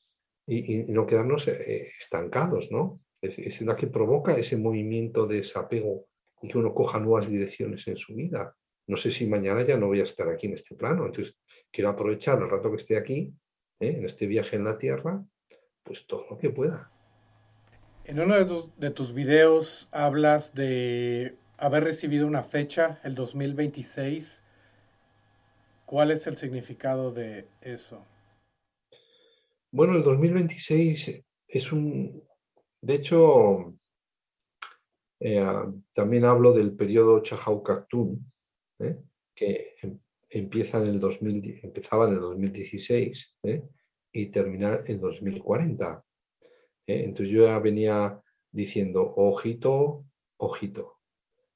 [0.47, 3.01] y, no quedarnos eh, estancados, ¿no?
[3.21, 6.07] Es, es, la que provoca ese movimiento de desapego
[6.43, 8.57] y que uno coja nuevas direcciones en su vida.
[8.89, 11.37] No sé si mañana ya no voy a estar aquí en este plano, entonces
[11.71, 13.33] quiero aprovechar el rato que esté aquí,
[13.81, 13.95] ¿eh?
[13.99, 15.25] en este viaje en la Tierra,
[15.85, 16.91] pues todo lo que pueda.
[18.05, 18.35] En uno
[18.77, 24.42] de tus, videos hablas de haber recibido una fecha, el 2026.
[25.93, 28.03] ¿Cuál es el significado de eso?
[29.71, 32.27] Bueno, el 2026 es un...
[32.81, 33.75] De hecho,
[35.21, 35.45] eh,
[35.93, 38.25] también hablo del periodo Chahau Cartoon,
[38.79, 39.03] ¿eh?
[39.35, 39.99] que em,
[40.31, 43.63] empieza en el 2000, empezaba en el 2016 ¿eh?
[44.13, 46.03] y termina en 2040.
[46.87, 47.05] ¿eh?
[47.05, 48.19] Entonces yo ya venía
[48.51, 50.07] diciendo, ojito,
[50.39, 51.01] ojito,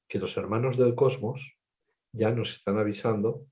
[0.07, 1.57] que los hermanos del cosmos
[2.13, 3.47] ya nos están avisando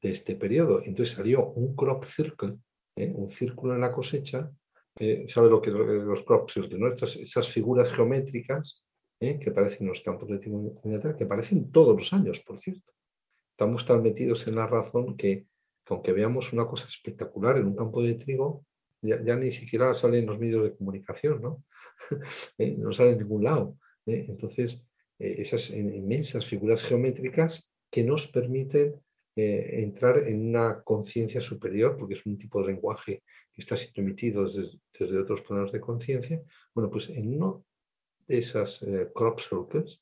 [0.00, 0.80] de este periodo.
[0.84, 2.56] Entonces salió un crop circle,
[2.96, 3.12] ¿eh?
[3.14, 4.50] un círculo en la cosecha.
[4.98, 5.24] ¿eh?
[5.28, 7.16] ¿Sabe lo que los crop circles?
[7.16, 8.84] esas figuras geométricas
[9.20, 12.92] que aparecen en los campos de Tierra, que aparecen todos los años, por cierto.
[13.50, 15.46] Estamos tan metidos en la razón que,
[15.84, 18.64] que aunque veamos una cosa espectacular en un campo de trigo,
[19.02, 21.64] ya, ni siquiera sale en los medios de comunicación, ¿no?
[22.58, 22.76] ¿Eh?
[22.78, 23.78] no sale en ningún lado.
[24.06, 24.26] ¿eh?
[24.28, 24.86] Entonces,
[25.18, 28.94] eh, esas inmensas figuras geométricas que nos permiten
[29.38, 33.22] entrar en una conciencia superior, porque es un tipo de lenguaje
[33.52, 36.42] que está siendo emitido desde, otros planos de conciencia,
[36.74, 37.64] bueno, pues en uno
[38.26, 38.80] de esas
[39.14, 40.00] crop circles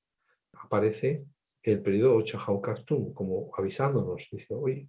[0.52, 1.24] aparece
[1.62, 4.88] el periodo 8 Cartoon, como avisándonos, dice, oye,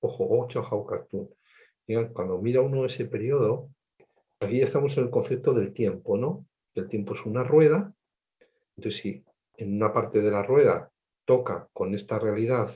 [0.00, 1.28] ojo, 8 Cartoon
[2.12, 3.70] cuando mira uno ese periodo,
[4.40, 6.46] aquí ya estamos en el concepto del tiempo, ¿no?
[6.74, 7.92] El tiempo es una rueda,
[8.76, 9.24] entonces si
[9.56, 10.90] en una parte de la rueda
[11.24, 12.70] toca con esta realidad,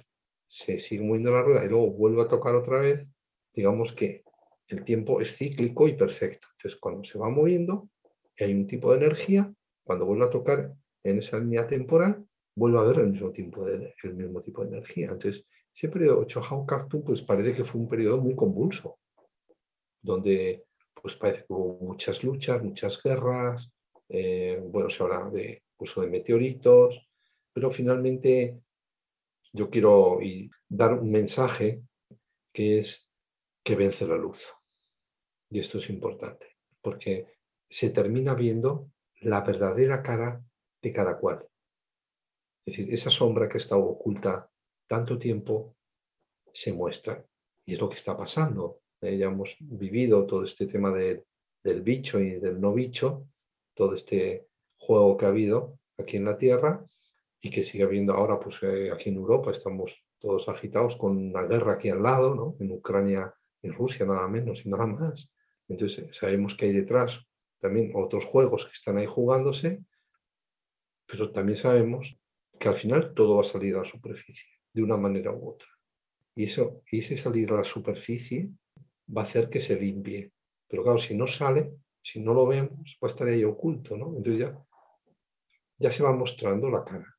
[0.49, 3.13] se sigue moviendo la rueda y luego vuelve a tocar otra vez,
[3.53, 4.23] digamos que
[4.69, 6.49] el tiempo es cíclico y perfecto.
[6.57, 7.89] Entonces cuando se va moviendo
[8.39, 9.53] hay un tipo de energía,
[9.85, 10.73] cuando vuelve a tocar
[11.05, 14.69] en esa línea temporal, vuelve a haber el mismo, tiempo de, el mismo tipo de
[14.69, 15.11] energía.
[15.11, 18.99] Entonces ese periodo Chohau Cartoon pues parece que fue un periodo muy convulso,
[20.03, 20.65] donde
[21.01, 23.71] pues parece que hubo muchas luchas, muchas guerras,
[24.09, 27.07] eh, bueno, se habla de uso de meteoritos,
[27.53, 28.61] pero finalmente
[29.57, 30.19] yo quiero
[30.69, 31.83] dar un mensaje
[32.53, 33.09] que es
[33.65, 34.53] que vence la luz.
[35.51, 37.27] Y esto es importante, porque
[37.69, 38.91] se termina viendo
[39.21, 40.45] la verdadera cara
[40.83, 41.47] de cada cual.
[42.67, 44.51] Es decir, esa sombra que está oculta
[44.89, 45.77] tanto tiempo
[46.53, 47.25] se muestra.
[47.65, 48.81] Y es lo que está pasando.
[49.01, 53.27] Ya hemos vivido todo este tema del bicho y del no bicho,
[53.75, 54.49] todo este
[54.79, 56.87] juego que ha habido aquí en la Tierra
[57.43, 61.43] y que sigue habiendo ahora, pues eh, aquí en Europa estamos todos agitados con una
[61.43, 62.57] guerra aquí al lado, ¿no?
[62.61, 63.33] En Ucrania
[63.63, 65.33] y Rusia nada menos y nada más.
[65.69, 67.21] Entonces sabemos que hay detrás
[67.61, 69.83] también otros juegos que están ahí jugándose,
[71.07, 72.19] pero también sabemos
[72.59, 75.69] que al final todo va a salir a la superficie, de una manera u otra.
[76.35, 78.51] Y, eso, y ese salir a la superficie
[79.15, 80.33] va a hacer que se limpie.
[80.69, 81.73] Pero claro, si no sale,
[82.03, 84.09] si no lo vemos, va a estar ahí oculto, ¿no?
[84.17, 84.59] Entonces ya,
[85.79, 87.16] ya se va mostrando la cara.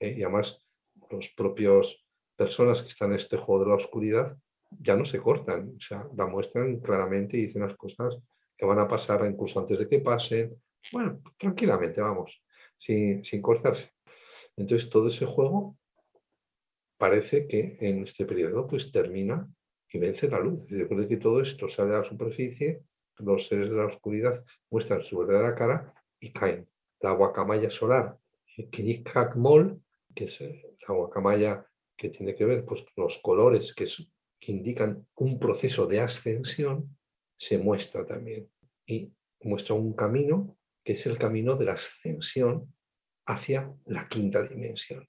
[0.00, 0.14] ¿Eh?
[0.16, 0.64] Y además,
[1.10, 2.04] los propios
[2.36, 4.38] personas que están en este juego de la oscuridad
[4.70, 8.18] ya no se cortan, o sea, la muestran claramente y dicen las cosas
[8.56, 10.54] que van a pasar incluso antes de que pasen.
[10.92, 12.42] Bueno, tranquilamente, vamos,
[12.76, 13.90] sin, sin cortarse.
[14.56, 15.76] Entonces, todo ese juego
[16.98, 19.48] parece que en este periodo pues termina
[19.90, 20.70] y vence la luz.
[20.70, 22.82] Y después de que todo esto sale a la superficie,
[23.18, 24.34] los seres de la oscuridad
[24.70, 26.68] muestran su verdadera cara y caen.
[27.00, 28.18] La guacamaya solar,
[29.36, 29.80] Mol,
[30.18, 30.40] que es
[30.88, 31.64] la guacamaya
[31.96, 33.84] que tiene que ver pues, los colores que,
[34.40, 36.98] que indican un proceso de ascensión,
[37.36, 38.50] se muestra también.
[38.84, 39.12] Y
[39.42, 42.74] muestra un camino que es el camino de la ascensión
[43.26, 45.08] hacia la quinta dimensión.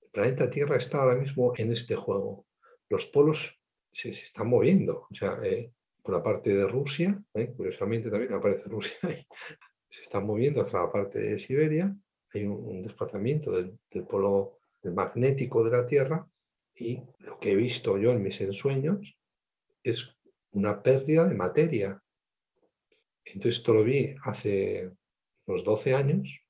[0.00, 2.46] El planeta Tierra está ahora mismo en este juego.
[2.88, 3.60] Los polos
[3.92, 5.06] se, están moviendo.
[5.10, 5.70] O sea, eh,
[6.02, 9.26] por la parte de Rusia, eh, curiosamente también aparece Rusia ahí,
[9.90, 11.94] se están moviendo hacia la parte de Siberia.
[12.34, 13.78] Hay un, desplazamiento del,
[14.08, 16.28] polo magnético de la Tierra
[16.76, 19.16] y lo que he visto yo en mis ensueños
[19.82, 20.14] es
[20.50, 22.02] una pérdida de materia.
[23.24, 24.90] Entonces esto lo vi hace
[25.46, 26.44] unos 12 años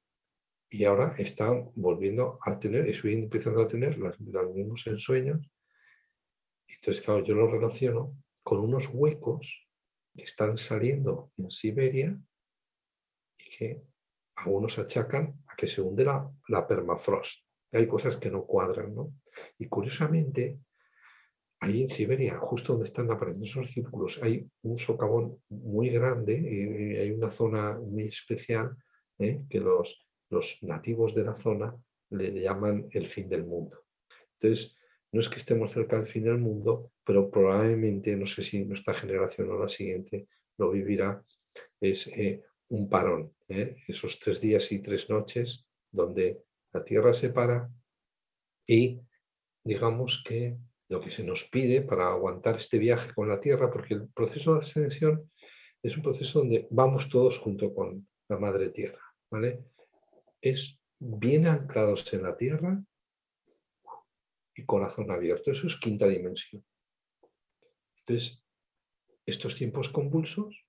[0.71, 5.49] y ahora están volviendo a tener, estoy empezando a tener los, mismos ensueños.
[6.67, 9.69] Entonces, claro, yo lo relaciono con unos huecos
[10.17, 12.19] que están saliendo en Siberia
[13.39, 13.83] y que
[14.35, 17.45] algunos achacan que se hunde la, la permafrost.
[17.73, 19.15] Hay cosas que no cuadran, ¿no?
[19.59, 20.59] Y curiosamente,
[21.61, 26.97] ahí en Siberia, justo donde están apareciendo esos círculos, hay un socavón muy grande y
[26.97, 28.77] hay una zona muy especial
[29.19, 29.43] ¿eh?
[29.49, 31.75] que los los nativos de la zona
[32.11, 33.85] le llaman el fin del mundo.
[34.35, 34.77] Entonces,
[35.13, 38.95] no es que estemos cerca del fin del mundo, pero probablemente, no sé si nuestra
[38.95, 40.27] generación o la siguiente
[40.59, 41.23] lo vivirá,
[41.81, 43.77] es eh, un parón, ¿eh?
[43.89, 46.43] esos tres días y tres noches donde
[46.73, 47.71] la Tierra se para
[48.67, 49.01] y
[49.63, 50.57] digamos que
[50.89, 54.55] lo que se nos pide para aguantar este viaje con la Tierra, porque el proceso
[54.55, 55.31] de ascensión
[55.83, 59.01] es un proceso donde vamos todos junto con la Madre Tierra,
[59.31, 59.65] ¿vale?
[60.45, 62.85] es bien anclados en la tierra
[64.55, 65.51] y corazón abierto.
[65.51, 66.63] Eso es quinta dimensión.
[68.01, 68.43] Entonces,
[69.25, 70.67] estos tiempos convulsos,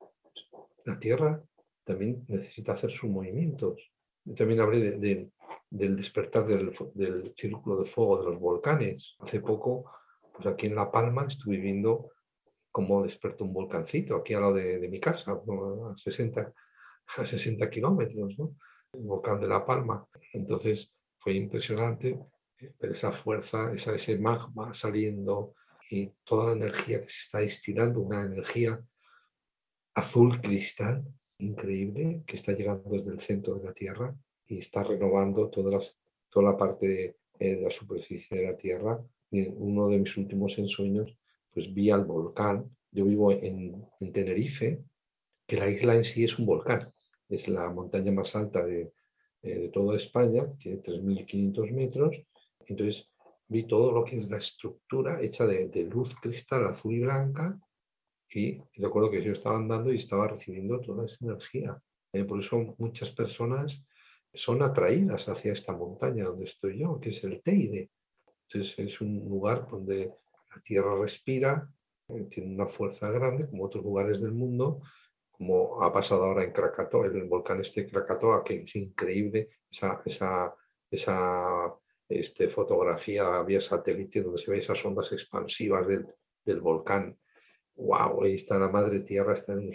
[0.85, 1.43] la Tierra
[1.85, 3.91] también necesita hacer sus movimientos.
[4.35, 9.15] también hablé del despertar del, círculo de fuego de los volcanes.
[9.19, 9.91] Hace poco,
[10.33, 12.11] pues aquí en La Palma, estuve viendo
[12.71, 16.53] cómo despertó un volcancito, aquí al lado de, mi casa, a 60,
[17.17, 18.37] a 60 kilómetros.
[18.37, 18.55] ¿no?
[18.93, 20.07] el volcán de La Palma.
[20.33, 22.19] Entonces fue impresionante
[22.59, 25.55] eh, ver esa fuerza, esa, ese magma saliendo
[25.89, 28.83] y toda la energía que se está destilando, una energía
[29.93, 31.05] azul cristal
[31.39, 34.15] increíble que está llegando desde el centro de la Tierra
[34.47, 35.95] y está renovando todas
[36.29, 39.01] toda la parte eh, de, la superficie de la Tierra.
[39.31, 41.17] En uno de mis últimos ensueños,
[41.51, 42.69] pues vi al volcán.
[42.91, 44.83] Yo vivo en, en Tenerife,
[45.47, 46.93] que la isla en sí es un volcán
[47.29, 48.93] es la montaña más alta de,
[49.41, 52.21] eh, de toda España, tiene 3.500 metros.
[52.67, 53.09] Entonces
[53.47, 57.59] vi todo lo que es la estructura hecha de, de luz cristal azul y blanca
[58.31, 61.81] y recuerdo que yo estaba andando y estaba recibiendo toda esa energía.
[62.11, 63.85] Eh, por eso muchas personas
[64.33, 67.91] son atraídas hacia esta montaña donde estoy yo, que es el Teide.
[68.47, 70.13] Entonces es un lugar donde
[70.53, 71.69] la tierra respira,
[72.09, 74.81] eh, tiene una fuerza grande, como otros lugares del mundo,
[75.31, 80.55] como ha pasado ahora en Krakatoa, el volcán este Krakatoa, que es increíble, esa, esa,
[80.89, 81.75] esa
[82.07, 86.05] este, fotografía vía satélite donde se ven esas ondas expansivas del,
[86.45, 87.17] del volcán.
[87.75, 88.23] ¡Wow!
[88.23, 89.71] Ahí está la madre tierra, está en,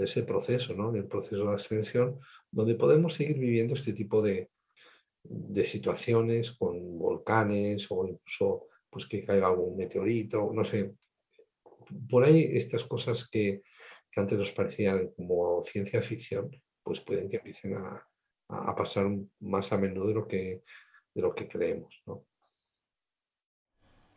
[0.00, 0.90] ese proceso, ¿no?
[0.90, 2.18] en el proceso de ascensión,
[2.50, 4.50] donde podemos seguir viviendo este tipo de,
[5.22, 10.94] de situaciones con volcanes o incluso pues, que caiga algún meteorito, no sé.
[12.08, 13.62] Por ahí estas cosas que,
[14.10, 16.50] que antes nos parecían como ciencia ficción,
[16.82, 18.06] pues pueden que empiecen a,
[18.48, 20.62] a pasar más a menudo de lo que,
[21.14, 22.02] de lo que creemos.
[22.06, 22.24] ¿no?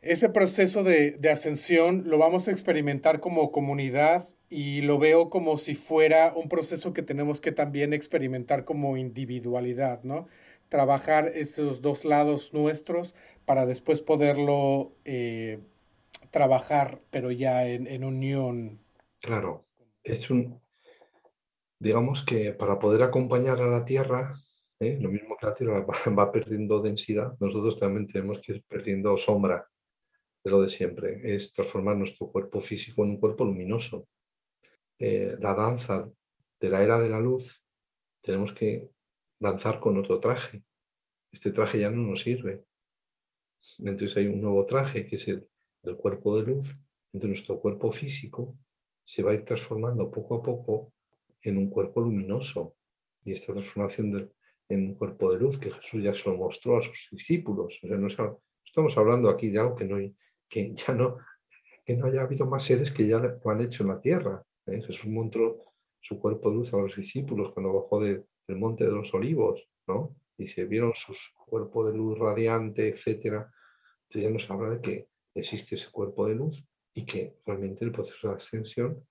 [0.08, 5.58] Ese proceso de, de, ascensión lo vamos a experimentar como comunidad y lo veo como
[5.58, 10.28] si fuera un proceso que tenemos que también experimentar como individualidad, ¿no?
[10.70, 15.60] Trabajar esos dos lados nuestros para después poderlo eh,
[16.32, 18.80] trabajar, pero ya en, unión.
[19.22, 19.66] Claro,
[20.04, 20.62] es un,
[21.80, 24.36] digamos que para poder acompañar a la Tierra,
[24.80, 24.98] ¿eh?
[25.02, 25.86] lo mismo que la Tierra
[26.18, 29.68] va, perdiendo densidad, nosotros también tenemos que ir perdiendo sombra
[30.48, 34.08] de lo de siempre, es transformar nuestro cuerpo físico en un cuerpo luminoso.
[34.98, 36.10] Eh, la danza
[36.60, 37.66] de la era de la luz,
[38.22, 38.90] tenemos que
[39.40, 40.64] danzar con otro traje.
[41.32, 42.64] Este traje ya no nos sirve.
[43.80, 45.46] Entonces hay un nuevo traje que es el,
[45.98, 46.74] cuerpo de luz.
[47.12, 48.58] Entonces nuestro cuerpo físico
[49.06, 50.94] se va a ir transformando poco a poco
[51.42, 52.76] en un cuerpo luminoso.
[53.24, 54.32] Y esta transformación
[54.70, 57.80] en un cuerpo de luz que Jesús ya se lo mostró a sus discípulos.
[57.84, 58.08] no
[58.66, 59.98] estamos hablando aquí de algo que, no,
[60.50, 61.18] que ya no,
[61.86, 64.44] que no haya habido más seres que ya lo han hecho en la tierra.
[64.66, 64.82] ¿eh?
[64.82, 65.58] Jesús mostró
[66.02, 70.16] su cuerpo de luz a los discípulos cuando bajó del monte de los olivos, ¿no?
[70.38, 71.14] Y se vieron su
[71.46, 73.52] cuerpo de luz radiante, etcétera.
[74.04, 77.92] Entonces ya nos habla de que existe ese cuerpo de luz y que realmente el
[77.92, 79.06] proceso de ascensión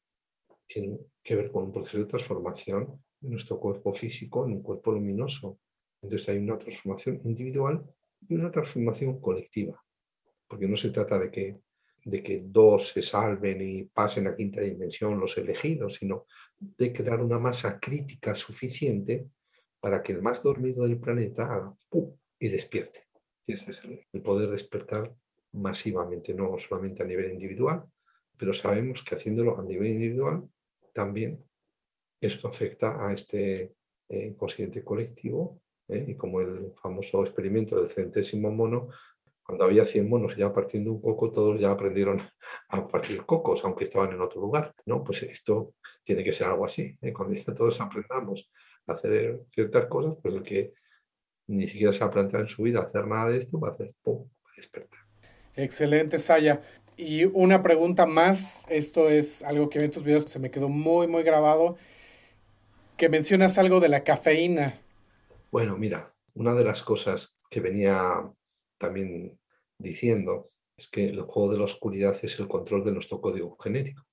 [0.66, 4.92] tiene que ver con un proceso de transformación de nuestro cuerpo físico en un cuerpo
[4.92, 5.58] luminoso.
[6.02, 7.84] Entonces hay una transformación individual
[8.28, 9.82] y una transformación colectiva,
[10.46, 11.56] porque no se trata de que
[12.06, 16.26] de que dos se salven y pasen a quinta dimensión los elegidos, sino
[16.56, 19.26] de crear una masa crítica suficiente
[19.80, 22.16] para que el más dormido del planeta haga ¡pum!
[22.38, 23.00] y despierte.
[23.44, 25.12] Y ese es el, poder despertar
[25.52, 27.84] masivamente, no solamente a nivel individual,
[28.38, 30.48] pero sabemos que haciéndolo a nivel individual
[30.92, 31.44] también
[32.20, 33.74] esto afecta a este
[34.08, 34.36] eh,
[34.84, 36.04] colectivo ¿eh?
[36.06, 38.90] y como el famoso experimento del centésimo mono
[39.46, 42.20] cuando había 100 monos ya partiendo un coco, todos ya aprendieron
[42.68, 44.74] a partir cocos, aunque estaban en otro lugar.
[44.86, 45.04] ¿no?
[45.04, 46.98] Pues esto tiene que ser algo así.
[47.00, 47.12] ¿eh?
[47.12, 48.50] Cuando ya todos aprendamos
[48.86, 50.72] a hacer ciertas cosas, pues el que
[51.48, 53.94] ni siquiera se ha planteado en su vida hacer nada de esto, va a hacer
[54.02, 54.28] ¡pum!
[54.44, 55.00] Va a despertar.
[55.54, 56.60] Excelente, Saya.
[56.96, 61.06] Y una pregunta más, esto es algo que en tus videos se me quedó muy,
[61.06, 61.76] muy grabado,
[62.96, 64.74] que mencionas algo de la cafeína.
[65.52, 68.32] Bueno, mira, una de las cosas que venía
[68.78, 69.38] también
[69.78, 74.04] diciendo es que el juego de la oscuridad es el control de nuestro código genético.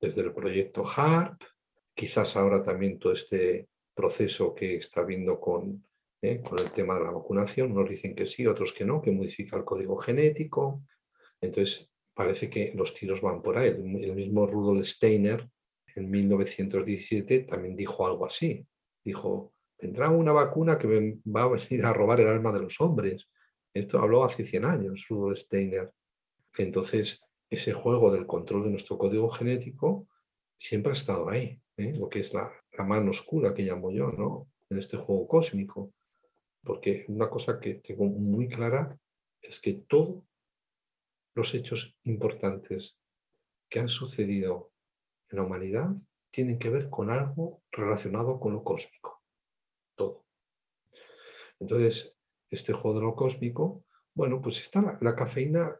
[0.00, 1.42] Desde el proyecto HARP,
[1.94, 5.84] quizás ahora también todo este proceso que está viendo con,
[6.22, 9.10] eh, con el tema de la vacunación, unos dicen que sí, otros que no, que
[9.10, 10.82] modifica el código genético.
[11.40, 13.68] Entonces, parece que los tiros van por ahí.
[13.68, 15.48] El mismo Rudolf Steiner
[15.96, 18.64] en 1917 también dijo algo así.
[19.04, 23.28] Dijo, vendrá una vacuna que va a venir a robar el alma de los hombres.
[23.74, 25.92] Esto habló hace 100 años, Rudolf Steiner.
[26.58, 30.08] Entonces, ese juego del control de nuestro código genético
[30.58, 31.94] siempre ha estado ahí, ¿eh?
[31.96, 32.52] lo que es la,
[32.86, 34.48] mano oscura que llamo yo, ¿no?
[34.70, 35.92] En este juego cósmico.
[36.62, 38.98] Porque una cosa que tengo muy clara
[39.42, 40.22] es que todos
[41.34, 42.98] los hechos importantes
[43.68, 44.72] que han sucedido
[45.28, 45.90] en la humanidad
[46.30, 49.22] tienen que ver con algo relacionado con lo cósmico.
[49.96, 50.24] Todo.
[51.58, 52.16] Entonces,
[52.50, 53.84] este jodro cósmico,
[54.14, 55.78] bueno, pues está la, cafeína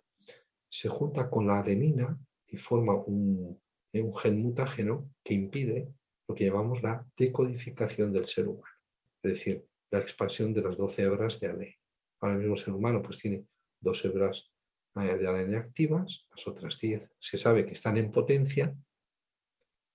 [0.69, 3.61] se junta con la adenina y forma un,
[3.93, 5.93] un gen mutágeno que impide
[6.29, 8.75] lo que llamamos la decodificación del ser humano,
[9.23, 11.75] es decir, la expansión de las 12 hebras de ADN.
[12.21, 13.45] Ahora mismo el ser humano pues tiene
[13.81, 14.53] dos hebras
[14.97, 18.75] eh, de ADN activas, las otras 10 se sabe que están en potencia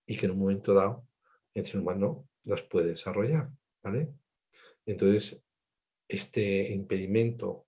[0.06, 1.08] y que en un momento dado
[1.54, 3.50] el ser humano las puede desarrollar.
[3.82, 4.14] ¿vale?
[4.86, 5.45] Entonces,
[6.08, 7.66] este impedimento,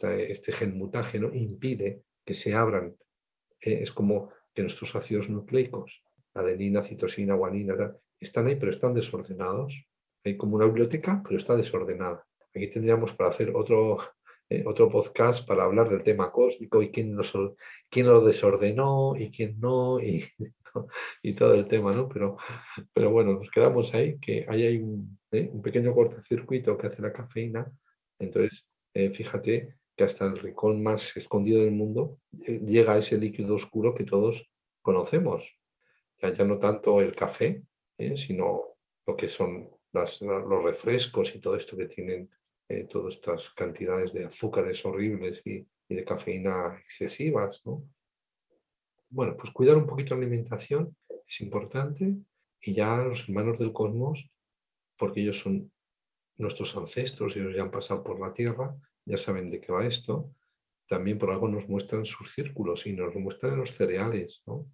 [0.00, 2.96] este gen mutágeno, impide que se abran.
[3.60, 6.02] Eh, es como que nuestros ácidos nucleicos,
[6.34, 7.74] adenina, citosina, guanina,
[8.20, 9.74] están ahí, pero están desordenados.
[10.24, 12.24] Hay como una biblioteca, pero está desordenada.
[12.54, 13.98] Aquí tendríamos para hacer otro,
[14.48, 17.16] eh, otro podcast para hablar del tema cósmico y quién,
[17.90, 20.24] quién lo desordenó y quién no, y,
[21.22, 22.08] y todo el tema, ¿no?
[22.08, 22.36] Pero,
[22.92, 25.48] pero bueno, nos quedamos ahí, que hay un, ¿eh?
[25.52, 27.70] un pequeño cortocircuito que hace la cafeína.
[28.18, 33.54] Entonces, eh, fíjate que hasta el rincón más escondido del mundo eh, llega ese líquido
[33.54, 34.48] oscuro que todos
[34.82, 35.44] conocemos.
[36.20, 37.62] Ya, ya no tanto el café,
[38.16, 38.76] sino
[39.06, 42.30] lo que son los refrescos y todo esto que tienen
[42.88, 47.82] todas estas cantidades de azúcares horribles y, y de cafeína excesivas, ¿no?
[49.10, 50.94] Bueno, pues cuidar un poquito la alimentación
[51.26, 52.14] es importante
[52.60, 54.30] y ya los hermanos del cosmos,
[54.98, 55.72] porque ellos son
[56.36, 60.34] nuestros ancestros, ellos ya han pasado por la Tierra, ya saben de qué va esto,
[60.86, 64.70] también por algo nos muestran sus círculos y nos lo muestran en los cereales, ¿no?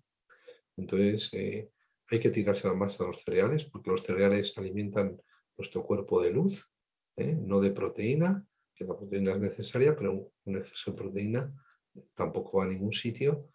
[0.77, 1.71] Entonces, eh,
[2.11, 5.21] hay que tirarse más a los cereales porque los cereales alimentan
[5.57, 6.71] nuestro cuerpo de luz,
[7.17, 7.35] ¿eh?
[7.35, 11.53] no de proteína, que la proteína es necesaria, pero un exceso de proteína
[12.15, 13.49] tampoco va a ningún sitio,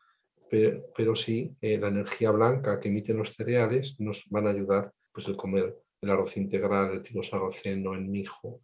[0.49, 5.27] pero, sí eh, la energía blanca que emiten los cereales nos van a ayudar, pues
[5.27, 8.61] el comer el arroz integral, el tirosarraceno, el mijo,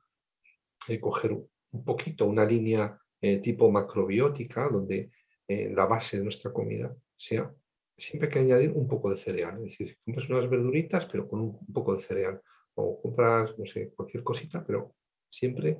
[0.88, 5.12] el coger un poquito una línea eh, tipo macrobiótica, donde
[5.48, 7.54] eh, la base de nuestra comida sea
[7.98, 9.58] siempre que añadir un poco de cereal.
[9.58, 12.42] Es decir, compras unas verduritas, pero con un, poco de cereal.
[12.76, 14.96] O compras, no sé, cualquier cosita, pero
[15.30, 15.78] siempre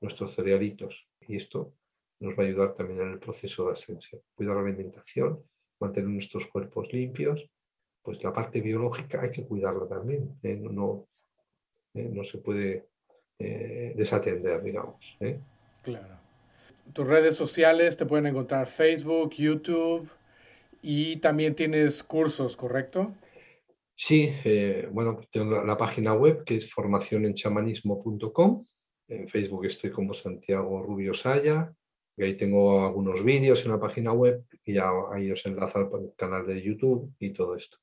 [0.00, 1.08] nuestros cerealitos.
[1.20, 1.74] Y esto
[2.20, 4.20] nos va a ayudar también en el proceso de ascensión.
[4.34, 5.42] Cuidar la alimentación,
[5.80, 7.48] mantener nuestros cuerpos limpios.
[8.02, 10.38] Pues la parte biológica hay que cuidarla también.
[10.42, 10.56] ¿eh?
[10.56, 11.08] No,
[11.94, 12.88] no, se puede
[13.38, 15.00] desatender, digamos.
[15.82, 16.16] Claro.
[16.92, 20.08] Tus redes sociales te pueden encontrar Facebook, YouTube
[20.82, 23.12] y también tienes cursos, ¿correcto?
[23.94, 28.64] Sí, eh, bueno, tengo la, página web que es formacionenchamanismo.com.
[29.08, 31.74] En Facebook estoy como Santiago Rubio Saya.
[32.16, 36.14] Y ahí tengo algunos vídeos en la página web y ya ahí os enlazo al
[36.16, 37.78] canal de YouTube y todo esto.